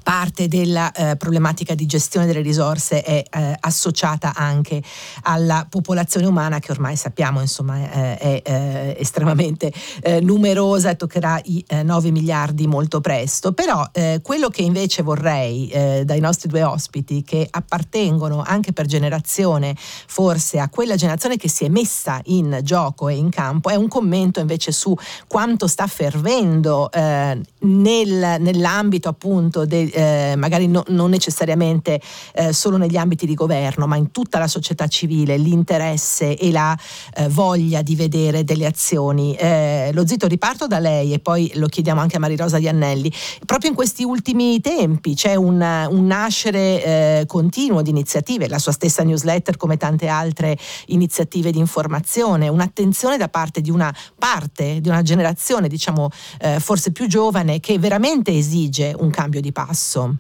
parte 0.08 0.48
della 0.48 0.90
eh, 0.94 1.18
problematica 1.18 1.76
di 1.76 1.86
gestione 1.86 2.26
delle 2.26 2.40
risorse 2.40 3.02
è 3.02 3.26
eh, 3.30 3.58
associata 3.60 4.34
anche 4.34 4.82
alla 5.24 5.68
popolazione 5.70 6.26
umana 6.26 6.60
che 6.60 6.72
ormai 6.72 6.96
sappiamo 6.96 7.42
insomma 7.42 7.92
eh, 7.92 8.18
è 8.18 8.42
eh, 8.42 8.96
estremamente 8.98 9.70
eh, 10.02 10.22
numerosa 10.22 10.92
e 10.92 10.96
toccherà 10.96 11.42
i 11.44 11.62
9 11.84 12.08
eh, 12.08 12.12
miliardi 12.12 12.68
molto 12.68 13.02
presto. 13.02 13.52
Però 13.52 13.86
quello 14.22 14.48
che 14.50 14.62
invece 14.62 15.02
vorrei 15.02 15.70
dai 16.06 16.20
nostri 16.20 16.48
due 16.48 16.64
ospiti 16.64 17.24
che 17.24 17.48
appartengono 17.50 18.44
anche 18.46 18.72
per 18.72 18.86
generazione 18.86 19.76
forse 19.78 20.60
a 20.60 20.70
quella 20.70 20.96
generazione 20.96 21.38
che 21.38 21.50
si 21.50 21.66
è 21.66 21.70
messa 21.70 22.22
in 22.26 22.60
gioco 22.64 23.10
e 23.10 23.16
in 23.16 23.30
campo 23.30 23.70
è 23.70 23.76
un 23.76 23.88
commento 23.88 24.40
invece 24.40 24.72
su 24.72 24.96
quanto 25.28 25.68
sta 25.68 25.88
fervendo 25.88 26.90
nel, 26.94 28.36
nell'ambito 28.40 29.10
appunto 29.10 29.66
del 29.66 29.92
eh, 29.98 30.36
magari 30.36 30.68
no, 30.68 30.84
non 30.90 31.10
necessariamente 31.10 32.00
eh, 32.36 32.54
solo 32.54 32.78
negli 32.78 32.98
ambiti 32.98 33.26
di 33.26 33.34
governo, 33.34 33.88
ma 33.88 33.96
in 33.96 34.12
tutta 34.12 34.38
la 34.38 34.48
società 34.48 34.88
civile, 34.88 35.38
l'interesse 35.38 36.38
e 36.38 36.52
la 36.52 36.78
eh, 37.16 37.28
voglia 37.30 37.82
di 37.82 37.96
vedere 37.96 38.44
delle 38.44 38.68
azioni. 38.68 39.34
Eh, 39.36 39.90
lo 39.94 40.06
zitto 40.06 40.28
riparto 40.28 40.68
da 40.68 40.78
lei 40.78 41.14
e 41.14 41.20
poi 41.20 41.52
lo 41.56 41.68
chiediamo 41.68 42.00
anche 42.00 42.18
a 42.18 42.20
Marirosa 42.20 42.60
Di 42.60 42.68
Annelli. 42.68 43.12
Proprio 43.44 43.72
in 43.72 43.76
questi 43.76 44.04
ultimi 44.04 44.62
tempi 44.62 45.16
c'è 45.16 45.34
un, 45.34 45.62
un 45.90 46.06
nascere 46.06 46.84
eh, 46.84 47.24
continuo 47.26 47.82
di 47.82 47.90
iniziative, 47.90 48.48
la 48.48 48.60
sua 48.60 48.74
stessa 48.74 49.04
newsletter 49.04 49.58
come 49.58 49.78
tante 49.78 50.08
altre 50.08 50.56
iniziative 50.88 51.52
di 51.52 51.58
informazione, 51.58 52.50
un'attenzione 52.50 53.18
da 53.18 53.30
parte 53.30 53.62
di 53.62 53.72
una 53.72 53.94
parte, 54.18 54.80
di 54.80 54.90
una 54.90 55.02
generazione 55.02 55.68
diciamo 55.68 56.10
eh, 56.40 56.60
forse 56.60 56.92
più 56.92 57.08
giovane 57.08 57.60
che 57.60 57.80
veramente 57.80 58.32
esige 58.32 58.94
un 58.96 59.10
cambio 59.10 59.42
di 59.42 59.52
passo 59.52 59.87
passo? 59.88 60.16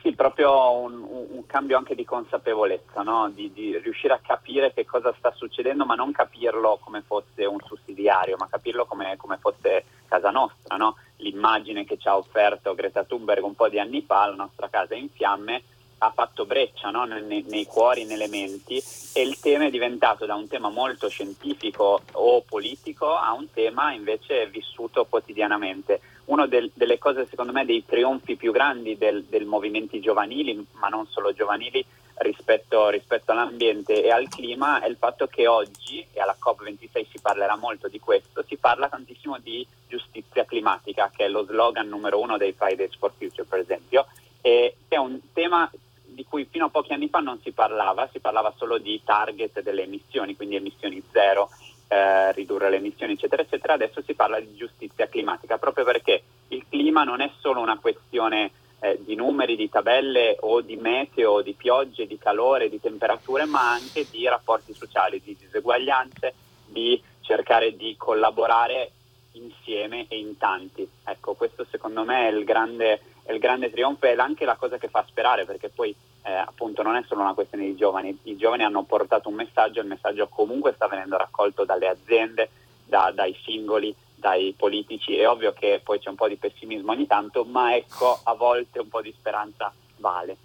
Sì, 0.00 0.14
proprio 0.14 0.70
un, 0.70 1.02
un 1.02 1.46
cambio 1.46 1.78
anche 1.78 1.94
di 1.94 2.04
consapevolezza, 2.04 3.02
no? 3.02 3.30
di, 3.30 3.50
di, 3.52 3.78
riuscire 3.78 4.12
a 4.12 4.20
capire 4.22 4.72
che 4.74 4.84
cosa 4.84 5.14
sta 5.16 5.32
succedendo, 5.34 5.86
ma 5.86 5.94
non 5.94 6.12
capirlo 6.12 6.78
come 6.82 7.02
fosse 7.06 7.46
un 7.46 7.58
sussidiario, 7.64 8.36
ma 8.36 8.48
capirlo 8.50 8.84
come, 8.84 9.16
come 9.16 9.38
fosse 9.38 9.84
casa 10.06 10.30
nostra. 10.30 10.76
No? 10.76 10.96
L'immagine 11.16 11.84
che 11.84 11.96
ci 11.96 12.06
ha 12.08 12.16
offerto 12.16 12.74
Greta 12.74 13.04
Thunberg 13.04 13.44
un 13.44 13.54
po' 13.54 13.68
di 13.68 13.78
anni 13.78 14.02
fa, 14.02 14.26
la 14.26 14.34
nostra 14.34 14.68
casa 14.68 14.94
in 14.94 15.08
fiamme, 15.08 15.62
ha 15.98 16.10
fatto 16.10 16.44
breccia 16.44 16.90
no? 16.90 17.04
nei, 17.04 17.44
nei, 17.48 17.64
cuori, 17.64 18.04
nelle 18.04 18.28
menti 18.28 18.82
e 19.14 19.22
il 19.22 19.38
tema 19.40 19.64
è 19.64 19.70
diventato 19.70 20.26
da 20.26 20.34
un 20.34 20.48
tema 20.48 20.68
molto 20.68 21.08
scientifico 21.08 22.02
o 22.12 22.42
politico 22.42 23.14
a 23.14 23.32
un 23.32 23.50
tema 23.50 23.92
invece 23.92 24.48
vissuto 24.48 25.06
quotidianamente. 25.06 26.00
Una 26.26 26.46
del, 26.46 26.70
delle 26.74 26.98
cose 26.98 27.26
secondo 27.26 27.52
me 27.52 27.64
dei 27.64 27.84
trionfi 27.84 28.36
più 28.36 28.50
grandi 28.50 28.96
del, 28.96 29.24
del 29.24 29.44
movimenti 29.44 30.00
giovanili, 30.00 30.66
ma 30.72 30.88
non 30.88 31.06
solo 31.06 31.32
giovanili, 31.32 31.84
rispetto, 32.16 32.88
rispetto, 32.90 33.32
all'ambiente 33.32 34.02
e 34.02 34.10
al 34.10 34.28
clima 34.28 34.80
è 34.80 34.88
il 34.88 34.96
fatto 34.96 35.26
che 35.26 35.46
oggi, 35.46 36.04
e 36.12 36.20
alla 36.20 36.36
COP26 36.38 37.06
si 37.10 37.20
parlerà 37.20 37.56
molto 37.56 37.88
di 37.88 37.98
questo, 37.98 38.44
si 38.46 38.56
parla 38.56 38.88
tantissimo 38.88 39.38
di 39.38 39.66
giustizia 39.88 40.44
climatica, 40.44 41.10
che 41.14 41.24
è 41.24 41.28
lo 41.28 41.44
slogan 41.44 41.88
numero 41.88 42.20
uno 42.20 42.36
dei 42.36 42.52
Fridays 42.52 42.96
for 42.96 43.12
Future, 43.16 43.46
per 43.48 43.58
esempio, 43.58 44.06
e 44.40 44.76
è 44.88 44.96
un 44.96 45.18
tema 45.32 45.70
di 46.04 46.24
cui 46.24 46.46
fino 46.48 46.66
a 46.66 46.70
pochi 46.70 46.92
anni 46.92 47.08
fa 47.08 47.18
non 47.18 47.40
si 47.42 47.50
parlava, 47.50 48.08
si 48.12 48.20
parlava 48.20 48.52
solo 48.56 48.78
di 48.78 49.00
target 49.04 49.62
delle 49.62 49.82
emissioni, 49.82 50.36
quindi 50.36 50.56
emissioni 50.56 51.02
zero, 51.10 51.50
eh, 51.94 52.32
ridurre 52.32 52.70
le 52.70 52.76
emissioni, 52.76 53.12
eccetera, 53.12 53.42
eccetera. 53.42 53.74
Adesso 53.74 54.02
si 54.02 54.14
parla 54.14 54.40
di 54.40 54.56
giustizia 54.56 55.06
climatica, 55.06 55.58
proprio 55.58 55.84
perché 55.84 56.22
il 56.48 56.64
clima 56.68 57.04
non 57.04 57.20
è 57.20 57.30
solo 57.38 57.60
una 57.60 57.78
questione 57.78 58.50
eh, 58.80 58.98
di 59.04 59.14
numeri, 59.14 59.54
di 59.54 59.68
tabelle 59.68 60.36
o 60.40 60.60
di 60.60 60.74
meteo, 60.74 61.40
di 61.40 61.52
piogge, 61.52 62.08
di 62.08 62.18
calore, 62.18 62.68
di 62.68 62.80
temperature, 62.80 63.44
ma 63.44 63.70
anche 63.70 64.06
di 64.10 64.26
rapporti 64.26 64.74
sociali, 64.74 65.20
di 65.22 65.36
diseguaglianze, 65.38 66.34
di 66.66 67.00
cercare 67.20 67.76
di 67.76 67.94
collaborare 67.96 68.90
insieme 69.32 70.06
e 70.08 70.18
in 70.18 70.36
tanti. 70.36 70.88
Ecco, 71.04 71.34
questo 71.34 71.64
secondo 71.70 72.02
me 72.02 72.28
è 72.28 72.32
il 72.32 72.44
grande 72.44 73.00
il 73.28 73.38
grande 73.38 73.70
trionfo 73.70 74.06
e 74.06 74.14
anche 74.16 74.44
la 74.44 74.56
cosa 74.56 74.78
che 74.78 74.88
fa 74.88 75.04
sperare 75.06 75.44
perché 75.44 75.68
poi 75.68 75.94
eh, 76.22 76.32
appunto 76.32 76.82
non 76.82 76.96
è 76.96 77.02
solo 77.06 77.20
una 77.20 77.34
questione 77.34 77.64
di 77.64 77.76
giovani, 77.76 78.18
i 78.24 78.36
giovani 78.36 78.64
hanno 78.64 78.82
portato 78.82 79.28
un 79.28 79.34
messaggio, 79.34 79.80
il 79.80 79.86
messaggio 79.86 80.28
comunque 80.28 80.72
sta 80.74 80.88
venendo 80.88 81.16
raccolto 81.16 81.64
dalle 81.64 81.88
aziende, 81.88 82.50
da, 82.84 83.12
dai 83.14 83.36
singoli, 83.44 83.94
dai 84.14 84.54
politici, 84.56 85.16
è 85.16 85.28
ovvio 85.28 85.52
che 85.52 85.80
poi 85.84 85.98
c'è 85.98 86.08
un 86.08 86.14
po' 86.14 86.28
di 86.28 86.36
pessimismo 86.36 86.92
ogni 86.92 87.06
tanto, 87.06 87.44
ma 87.44 87.74
ecco 87.76 88.20
a 88.22 88.34
volte 88.34 88.78
un 88.78 88.88
po' 88.88 89.02
di 89.02 89.14
speranza 89.16 89.72
vale. 89.98 90.38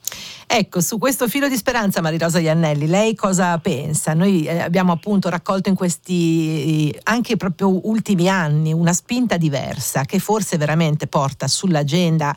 Ecco, 0.51 0.81
su 0.81 0.97
questo 0.97 1.27
filo 1.27 1.47
di 1.47 1.55
speranza, 1.55 2.01
Marirosa 2.01 2.39
Iannelli, 2.39 2.87
lei 2.87 3.13
cosa 3.13 3.55
pensa? 3.59 4.15
Noi 4.15 4.45
eh, 4.45 4.61
abbiamo 4.61 4.91
appunto 4.91 5.29
raccolto 5.29 5.69
in 5.69 5.75
questi 5.75 6.91
anche 7.03 7.37
proprio 7.37 7.87
ultimi 7.87 8.27
anni 8.27 8.73
una 8.73 8.93
spinta 8.93 9.37
diversa 9.37 10.05
che 10.05 10.17
forse 10.17 10.57
veramente 10.57 11.05
porta 11.05 11.47
sull'agenda 11.47 12.35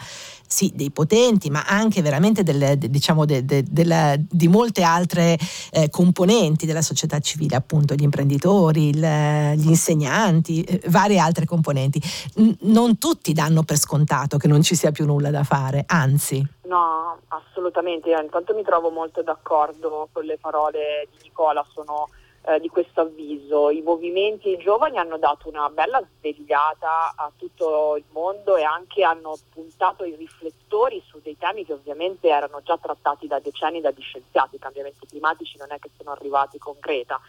sì, 0.52 0.70
dei 0.74 0.90
potenti, 0.90 1.48
ma 1.48 1.64
anche 1.66 2.02
veramente 2.02 2.42
delle, 2.42 2.76
diciamo 2.76 3.24
de, 3.24 3.42
de, 3.46 3.64
de, 3.66 4.22
di 4.28 4.48
molte 4.48 4.82
altre 4.82 5.38
eh, 5.70 5.88
componenti 5.88 6.66
della 6.66 6.82
società 6.82 7.18
civile, 7.20 7.56
appunto 7.56 7.94
gli 7.94 8.02
imprenditori, 8.02 8.90
il, 8.90 8.98
gli 8.98 9.68
insegnanti, 9.68 10.62
eh, 10.62 10.82
varie 10.88 11.18
altre 11.18 11.46
componenti. 11.46 12.02
N- 12.36 12.54
non 12.64 12.98
tutti 12.98 13.32
danno 13.32 13.62
per 13.62 13.78
scontato 13.78 14.36
che 14.36 14.46
non 14.46 14.62
ci 14.62 14.74
sia 14.74 14.92
più 14.92 15.06
nulla 15.06 15.30
da 15.30 15.42
fare, 15.42 15.84
anzi. 15.86 16.46
No, 16.64 17.18
assolutamente. 17.28 18.10
Intanto 18.10 18.54
mi 18.54 18.62
trovo 18.62 18.90
molto 18.90 19.22
d'accordo 19.22 20.10
con 20.12 20.24
le 20.24 20.36
parole 20.38 21.08
di 21.12 21.16
Nicola, 21.22 21.64
sono 21.72 22.10
eh, 22.44 22.60
di 22.60 22.68
questo 22.68 23.02
avviso. 23.02 23.70
I 23.70 23.82
movimenti 23.82 24.50
i 24.50 24.58
giovani 24.58 24.98
hanno 24.98 25.18
dato 25.18 25.48
una 25.48 25.68
bella 25.68 26.02
svegliata 26.18 27.12
a 27.14 27.30
tutto 27.36 27.96
il 27.96 28.04
mondo 28.10 28.56
e 28.56 28.62
anche 28.62 29.04
hanno 29.04 29.36
puntato 29.52 30.04
i 30.04 30.14
riflettori 30.16 31.02
su 31.06 31.20
dei 31.22 31.36
temi 31.38 31.64
che 31.64 31.72
ovviamente 31.72 32.28
erano 32.28 32.60
già 32.62 32.78
trattati 32.78 33.26
da 33.26 33.38
decenni 33.38 33.80
dagli 33.80 34.02
scienziati. 34.02 34.56
I 34.56 34.60
cambiamenti 34.60 35.06
climatici 35.06 35.56
non 35.58 35.70
è 35.70 35.78
che 35.78 35.90
sono 35.96 36.10
arrivati 36.10 36.58
con 36.58 36.74
Greta 36.78 37.20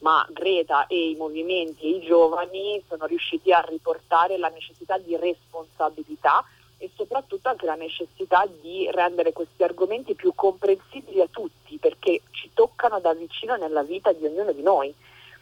ma 0.00 0.26
Greta 0.30 0.86
e 0.86 1.10
i 1.10 1.14
movimenti 1.14 1.84
e 1.84 1.96
i 1.96 2.00
giovani 2.00 2.82
sono 2.88 3.06
riusciti 3.06 3.52
a 3.52 3.60
riportare 3.60 4.38
la 4.38 4.48
necessità 4.48 4.98
di 4.98 5.16
responsabilità 5.16 6.42
e 6.82 6.90
soprattutto 6.96 7.50
anche 7.50 7.66
la 7.66 7.74
necessità 7.74 8.48
di 8.62 8.90
rendere 8.90 9.34
questi 9.34 9.62
argomenti 9.62 10.14
più 10.14 10.32
comprensibili 10.34 11.20
a 11.20 11.28
tutti 11.30 11.76
perché 11.76 12.22
ci 12.30 12.50
toccano 12.54 13.00
da 13.00 13.12
vicino 13.12 13.54
nella 13.56 13.82
vita 13.82 14.12
di 14.12 14.24
ognuno 14.24 14.52
di 14.52 14.62
noi. 14.62 14.92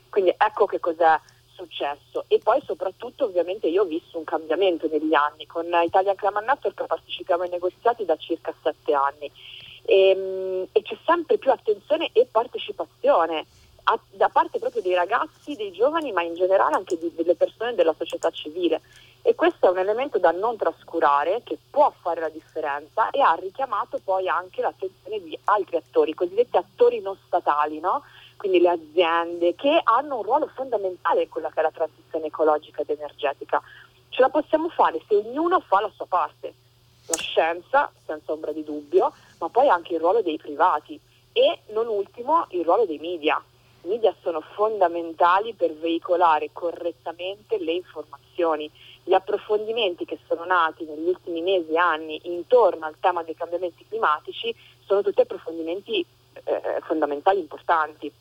Quindi 0.09 0.35
ecco 0.37 0.67
che 0.67 0.81
cos'è 0.81 1.17
successo. 1.55 2.25
E 2.27 2.41
poi 2.41 2.61
soprattutto 2.65 3.27
ovviamente 3.27 3.69
io 3.69 3.83
ho 3.83 3.87
visto 3.87 4.19
un 4.19 4.25
cambiamento 4.25 4.89
negli 4.89 5.15
anni. 5.15 5.47
Con 5.47 5.67
Italia 5.85 6.17
Climate 6.17 6.45
Network 6.45 6.87
partecipiamo 6.87 7.45
ai 7.45 7.51
negoziati 7.51 8.05
da 8.05 8.17
circa 8.17 8.53
sette 8.61 8.93
anni. 8.93 9.31
E, 9.85 10.09
ehm, 10.11 10.67
e 10.73 10.83
c'è 10.83 10.97
sempre 11.07 11.39
più 11.39 11.53
attenzione 11.53 12.11
e 12.13 12.27
partecipazione 12.29 13.47
a, 13.85 13.99
da 14.11 14.29
parte 14.29 14.59
proprio 14.59 14.83
dei 14.83 14.95
ragazzi, 14.95 15.55
dei 15.55 15.71
giovani 15.71 16.11
ma 16.11 16.23
in 16.23 16.35
generale 16.35 16.75
anche 16.75 16.99
di, 16.99 17.13
delle 17.15 17.37
persone 17.37 17.75
della 17.75 17.95
società 17.97 18.29
civile 18.31 18.81
e 19.23 19.35
questo 19.35 19.67
è 19.67 19.71
un 19.71 19.79
elemento 19.79 20.19
da 20.19 20.31
non 20.31 20.57
trascurare 20.57 21.43
che 21.45 21.59
può 21.71 21.93
fare 22.01 22.21
la 22.21 22.29
differenza 22.29 23.11
e 23.11 23.21
ha 23.21 23.35
richiamato 23.35 24.01
poi 24.03 24.29
anche 24.29 24.61
l'attenzione 24.61 25.23
di 25.23 25.39
altri 25.45 25.77
attori, 25.77 26.15
cosiddetti 26.15 26.57
attori 26.57 27.01
non 27.01 27.17
statali, 27.27 27.81
no? 27.81 28.03
quindi 28.39 28.61
le 28.61 28.71
aziende 28.71 29.55
che 29.55 29.81
hanno 29.83 30.19
un 30.19 30.23
ruolo 30.23 30.47
fondamentale 30.55 31.23
in 31.23 31.29
quella 31.29 31.51
che 31.51 31.59
è 31.59 31.63
la 31.63 31.73
transizione 31.73 32.27
ecologica 32.27 32.81
ed 32.81 32.91
energetica. 32.91 33.61
Ce 34.09 34.21
la 34.21 34.31
possiamo 34.31 34.69
fare 34.71 35.01
se 35.07 35.17
ognuno 35.17 35.61
fa 35.61 35.81
la 35.81 35.91
sua 35.95 36.07
parte, 36.07 36.55
la 37.09 37.17
scienza 37.17 37.91
senza 38.07 38.33
ombra 38.33 38.53
di 38.53 38.65
dubbio, 38.65 39.13
ma 39.39 39.49
poi 39.49 39.69
anche 39.69 39.95
il 39.95 40.01
ruolo 40.01 40.23
dei 40.23 40.39
privati 40.39 40.99
e 41.33 41.61
non 41.73 41.89
ultimo 41.89 42.47
il 42.51 42.65
ruolo 42.65 42.87
dei 42.87 42.99
media. 42.99 43.43
I 43.83 43.89
media 43.89 44.15
sono 44.23 44.41
fondamentali 44.41 45.55
per 45.55 45.75
veicolare 45.75 46.51
correttamente 46.53 47.59
le 47.59 47.73
informazioni 47.73 48.71
gli 49.09 49.15
approfondimenti 49.15 50.05
che 50.05 50.19
sono 50.29 50.45
nati 50.45 50.85
negli 50.85 51.09
ultimi 51.09 51.41
mesi 51.41 51.73
e 51.73 51.79
anni 51.79 52.21
intorno 52.25 52.85
al 52.85 52.97
tema 53.01 53.23
dei 53.23 53.35
cambiamenti 53.35 53.87
climatici 53.89 54.55
sono 54.85 55.01
tutti 55.01 55.23
approfondimenti 55.23 56.05
eh, 56.45 56.81
fondamentali 56.83 57.41
importanti. 57.41 58.13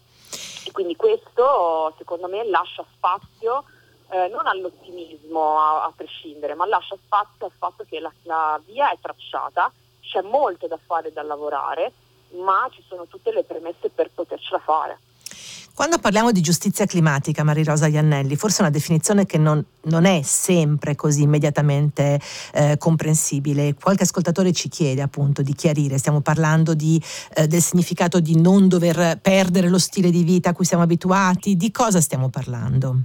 E 0.65 0.71
quindi 0.71 0.95
questo 0.95 1.93
secondo 1.97 2.28
me 2.30 2.45
lascia 2.45 2.86
spazio 2.95 3.65
eh, 4.10 4.30
non 4.30 4.47
all'ottimismo 4.47 5.60
a, 5.60 5.84
a, 5.84 5.93
prescindere, 5.93 6.54
ma 6.54 6.65
lascia 6.65 6.95
spazio 6.95 7.47
al 7.47 7.52
fatto 7.52 7.84
che 7.84 8.00
la, 8.00 8.12
la 8.23 8.60
via 8.65 8.89
è 8.89 8.97
tracciata, 9.02 9.69
c'è 10.00 10.21
molto 10.21 10.67
da 10.67 10.80
fare 10.84 11.10
e 11.10 11.12
da 11.12 11.21
lavorare, 11.21 11.91
ma 12.30 12.69
ci 12.71 12.82
sono 12.88 13.08
tutte 13.08 13.34
le 13.34 13.43
premesse 13.43 13.89
per 13.89 14.10
potercela 14.10 14.60
fare. 14.60 15.00
Quando 15.78 16.00
parliamo 16.00 16.32
di 16.32 16.42
giustizia 16.42 16.88
climatica, 16.88 17.44
Marirosa 17.44 17.86
Iannelli, 17.86 18.36
forse 18.36 18.58
è 18.58 18.62
una 18.62 18.72
definizione 18.72 19.28
che 19.28 19.38
non, 19.38 19.63
non 19.84 20.06
è 20.06 20.24
sempre 20.24 20.96
così 20.96 21.22
immediatamente 21.22 22.20
eh, 22.56 22.78
comprensibile. 22.80 23.76
Qualche 23.76 24.02
ascoltatore 24.02 24.54
ci 24.54 24.70
chiede 24.70 25.04
appunto 25.04 25.44
di 25.44 25.54
chiarire, 25.54 26.00
stiamo 26.00 26.22
parlando 26.22 26.74
di, 26.74 27.00
eh, 27.36 27.46
del 27.46 27.62
significato 27.62 28.20
di 28.20 28.42
non 28.42 28.68
dover 28.68 29.20
perdere 29.22 29.70
lo 29.70 29.78
stile 29.78 30.10
di 30.10 30.24
vita 30.24 30.50
a 30.50 30.54
cui 30.54 30.66
siamo 30.66 30.82
abituati, 30.82 31.56
di 31.56 31.70
cosa 31.70 32.02
stiamo 32.02 32.30
parlando? 32.30 32.96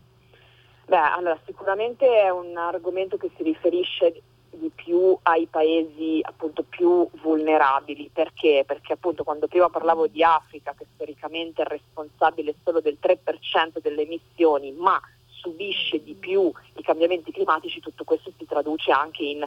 Beh, 0.86 0.96
allora 0.96 1.38
sicuramente 1.44 2.06
è 2.06 2.30
un 2.30 2.56
argomento 2.56 3.18
che 3.18 3.30
si 3.36 3.42
riferisce 3.42 4.22
di 4.62 4.70
più 4.70 5.18
ai 5.22 5.46
paesi 5.46 6.20
appunto 6.22 6.62
più 6.62 7.08
vulnerabili. 7.20 8.10
Perché? 8.12 8.62
Perché 8.64 8.92
appunto 8.92 9.24
quando 9.24 9.48
prima 9.48 9.68
parlavo 9.68 10.06
di 10.06 10.22
Africa, 10.22 10.74
che 10.78 10.86
storicamente 10.94 11.62
è 11.62 11.66
responsabile 11.66 12.54
solo 12.62 12.80
del 12.80 12.98
3% 13.02 13.80
delle 13.82 14.02
emissioni, 14.02 14.70
ma 14.70 15.00
subisce 15.26 16.02
di 16.02 16.14
più 16.14 16.52
i 16.76 16.82
cambiamenti 16.82 17.32
climatici, 17.32 17.80
tutto 17.80 18.04
questo 18.04 18.32
si 18.38 18.46
traduce 18.46 18.92
anche 18.92 19.24
in 19.24 19.44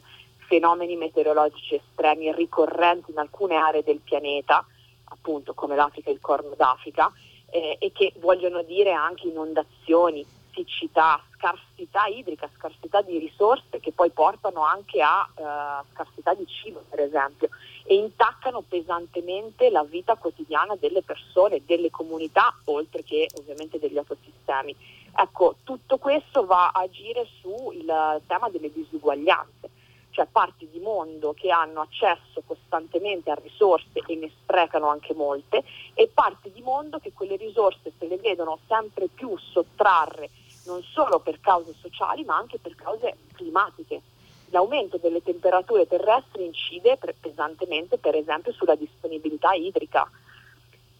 fenomeni 0.47 0.97
meteorologici 0.97 1.75
estremi 1.75 2.34
ricorrenti 2.34 3.12
in 3.12 3.17
alcune 3.17 3.56
aree 3.56 3.84
del 3.84 4.01
pianeta, 4.04 4.65
appunto 5.06 5.54
come 5.54 5.75
l'Africa 5.75 6.10
e 6.10 6.13
il 6.13 6.19
Corno 6.19 6.54
d'Africa, 6.56 7.10
eh, 7.49 7.78
e 7.80 7.91
che 7.93 8.12
vogliono 8.17 8.63
dire 8.63 8.91
anche 8.91 9.28
inondazioni, 9.28 10.25
siccità, 10.55 11.21
scarsità 11.35 12.05
idrica, 12.05 12.49
scarsità 12.57 13.01
di 13.01 13.19
risorse 13.19 13.79
che 13.79 13.91
poi 13.91 14.09
portano 14.09 14.63
anche 14.63 15.01
a 15.01 15.29
uh, 15.35 15.85
scarsità 15.93 16.33
di 16.33 16.47
cibo 16.47 16.83
per 16.89 17.01
esempio 17.01 17.49
e 17.83 17.95
intaccano 17.95 18.61
pesantemente 18.61 19.69
la 19.69 19.83
vita 19.83 20.15
quotidiana 20.15 20.75
delle 20.75 21.03
persone, 21.03 21.61
delle 21.65 21.91
comunità, 21.91 22.55
oltre 22.65 23.03
che 23.03 23.27
ovviamente 23.37 23.77
degli 23.77 23.97
ecosistemi. 23.97 24.75
Ecco, 25.17 25.57
tutto 25.63 25.97
questo 25.97 26.45
va 26.45 26.71
a 26.71 26.81
agire 26.81 27.27
sul 27.41 27.85
tema 28.25 28.49
delle 28.49 28.71
disuguaglianze, 28.71 29.69
cioè 30.09 30.27
parti 30.31 30.67
di 30.71 30.79
mondo 30.79 31.33
che 31.33 31.51
hanno 31.51 31.81
accesso 31.81 32.41
costantemente 32.45 33.29
a 33.29 33.35
risorse 33.35 34.01
e 34.05 34.15
ne 34.15 34.31
sprecano 34.41 34.87
anche 34.87 35.13
molte 35.13 35.63
e 35.93 36.09
parti 36.11 36.51
di 36.51 36.61
mondo 36.61 36.99
che 36.99 37.13
quelle 37.13 37.35
risorse 37.35 37.91
se 37.97 38.07
le 38.07 38.17
vedono 38.17 38.59
sempre 38.67 39.07
più 39.07 39.37
sottrarre 39.37 40.29
non 40.65 40.84
solo 40.84 41.19
per 41.19 41.39
cause 41.39 41.73
sociali 41.80 42.23
ma 42.23 42.36
anche 42.36 42.60
per 42.60 42.75
cause 42.75 43.15
climatiche. 43.34 44.01
L'aumento 44.49 44.97
delle 44.97 45.23
temperature 45.23 45.88
terrestri 45.88 46.45
incide 46.45 46.97
pesantemente 47.19 47.97
per 47.97 48.15
esempio 48.15 48.54
sulla 48.54 48.75
disponibilità 48.75 49.54
idrica. 49.54 50.08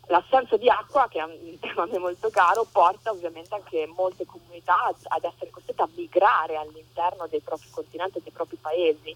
L'assenza 0.08 0.56
di 0.58 0.70
acqua, 0.70 1.08
che 1.10 1.20
è 1.20 1.24
un 1.24 1.60
tema 1.60 1.84
a 1.84 1.86
me 1.92 1.98
molto 1.98 2.30
caro, 2.30 2.68
porta 2.72 3.12
ovviamente 3.12 3.56
anche 3.56 3.90
molte 3.96 4.26
comunità 4.26 4.94
ad 5.04 5.24
essere 5.24 5.50
costrette 5.50 5.82
a 5.82 5.90
migrare 5.96 6.58
all'interno 6.58 7.28
dei 7.28 7.40
propri 7.40 7.70
continenti 7.72 8.20
e 8.20 8.22
dei 8.22 8.32
propri 8.32 8.58
paesi, 8.58 9.16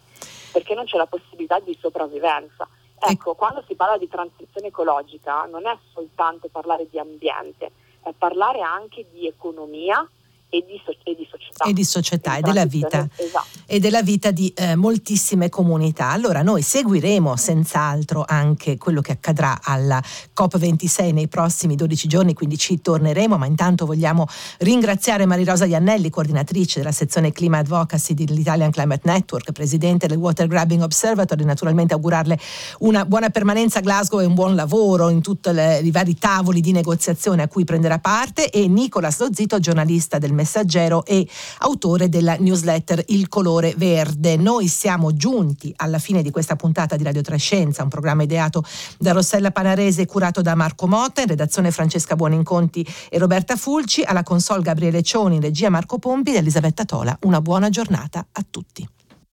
perché 0.52 0.74
non 0.74 0.86
c'è 0.86 0.98
la 0.98 1.06
possibilità 1.06 1.60
di 1.60 1.78
sopravvivenza. 1.80 2.68
Ecco, 3.02 3.34
quando 3.36 3.64
si 3.66 3.76
parla 3.76 3.98
di 3.98 4.10
transizione 4.10 4.68
ecologica 4.68 5.46
non 5.46 5.66
è 5.66 5.78
soltanto 5.94 6.50
parlare 6.52 6.88
di 6.90 7.00
ambiente, 7.00 7.72
è 8.02 8.12
parlare 8.18 8.62
anche 8.62 9.06
di 9.12 9.28
economia, 9.28 10.06
e 10.50 10.66
di, 10.68 10.82
so- 10.84 10.96
e 11.04 11.16
di, 11.16 11.28
società. 11.30 11.66
E 11.66 11.74
di 11.74 11.84
società 11.84 12.38
e 12.38 12.42
della 12.42 12.66
vita. 12.66 13.08
Esatto. 13.16 13.48
E 13.66 13.80
della 13.80 14.02
vita 14.02 14.32
di 14.32 14.52
eh, 14.56 14.76
moltissime 14.76 15.50
comunità. 15.50 16.10
Allora 16.10 16.42
noi 16.42 16.64
seguiremo 16.64 17.36
senz'altro 17.36 18.26
anche 18.28 18.78
quello 18.78 19.02
che 19.02 19.12
accadrà 19.12 19.60
alla 19.62 20.02
COP26 20.36 21.14
nei 21.14 21.28
prossimi 21.28 21.76
12 21.76 22.08
giorni, 22.08 22.34
quindi 22.34 22.58
ci 22.58 22.82
torneremo, 22.82 23.38
ma 23.38 23.46
intanto 23.46 23.86
vogliamo 23.86 24.26
ringraziare 24.60 25.28
Marirosa 25.28 25.66
Iannelli, 25.66 26.10
coordinatrice 26.10 26.80
della 26.80 26.92
sezione 26.92 27.32
Clima 27.32 27.60
Advocacy 27.60 28.16
dell'Italian 28.16 28.72
Climate 28.72 29.02
Network, 29.04 29.52
presidente 29.52 30.08
del 30.08 30.18
Water 30.18 30.48
Grabbing 30.48 30.82
Observatory, 30.82 31.44
naturalmente 31.44 31.94
augurarle 31.94 32.40
una 32.80 33.06
buona 33.06 33.30
permanenza 33.30 33.80
a 33.80 33.82
Glasgow 33.82 34.20
e 34.20 34.26
un 34.26 34.34
buon 34.34 34.56
lavoro 34.56 35.10
in 35.10 35.22
tutti 35.22 35.50
i 35.50 35.92
vari 35.92 36.18
tavoli 36.18 36.60
di 36.60 36.72
negoziazione 36.72 37.44
a 37.44 37.48
cui 37.48 37.66
prenderà 37.66 38.00
parte 38.00 38.50
e 38.50 38.68
Nicola 38.68 39.12
Slozzito, 39.12 39.60
giornalista 39.60 40.18
del 40.18 40.38
Messaggero 40.40 41.04
e 41.06 41.28
autore 41.60 42.08
della 42.08 42.38
newsletter 42.38 43.04
Il 43.08 43.28
colore 43.28 43.74
verde. 43.76 44.38
Noi 44.38 44.70
siamo 44.70 45.14
giunti 45.14 45.74
alla 45.76 46.00
fine 46.00 46.22
di 46.22 46.32
questa 46.32 46.56
puntata 46.56 46.96
di 46.96 47.04
Radio 47.04 47.22
Trescenza, 47.22 47.84
un 47.84 47.90
programma 47.90 48.24
ideato 48.24 48.64
da 48.98 49.12
Rossella 49.12 49.52
Panarese 49.52 50.04
e 50.04 50.06
curato 50.06 50.42
da 50.42 50.56
Marco 50.56 50.88
Motta, 50.88 51.22
in 51.22 51.28
redazione 51.28 51.72
Francesca 51.72 52.16
Buoninconti 52.16 52.88
e 53.10 53.18
Roberta 53.18 53.58
Fulci, 53.58 54.02
alla 54.04 54.24
console 54.24 54.62
Gabriele 54.62 55.04
Cioni, 55.04 55.36
in 55.36 55.42
regia 55.42 55.70
Marco 55.70 56.00
Pompi 56.00 56.32
ed 56.32 56.38
Elisabetta 56.38 56.86
Tola. 56.86 57.18
Una 57.24 57.42
buona 57.42 57.70
giornata 57.70 58.26
a 58.32 58.46
tutti. 58.50 58.88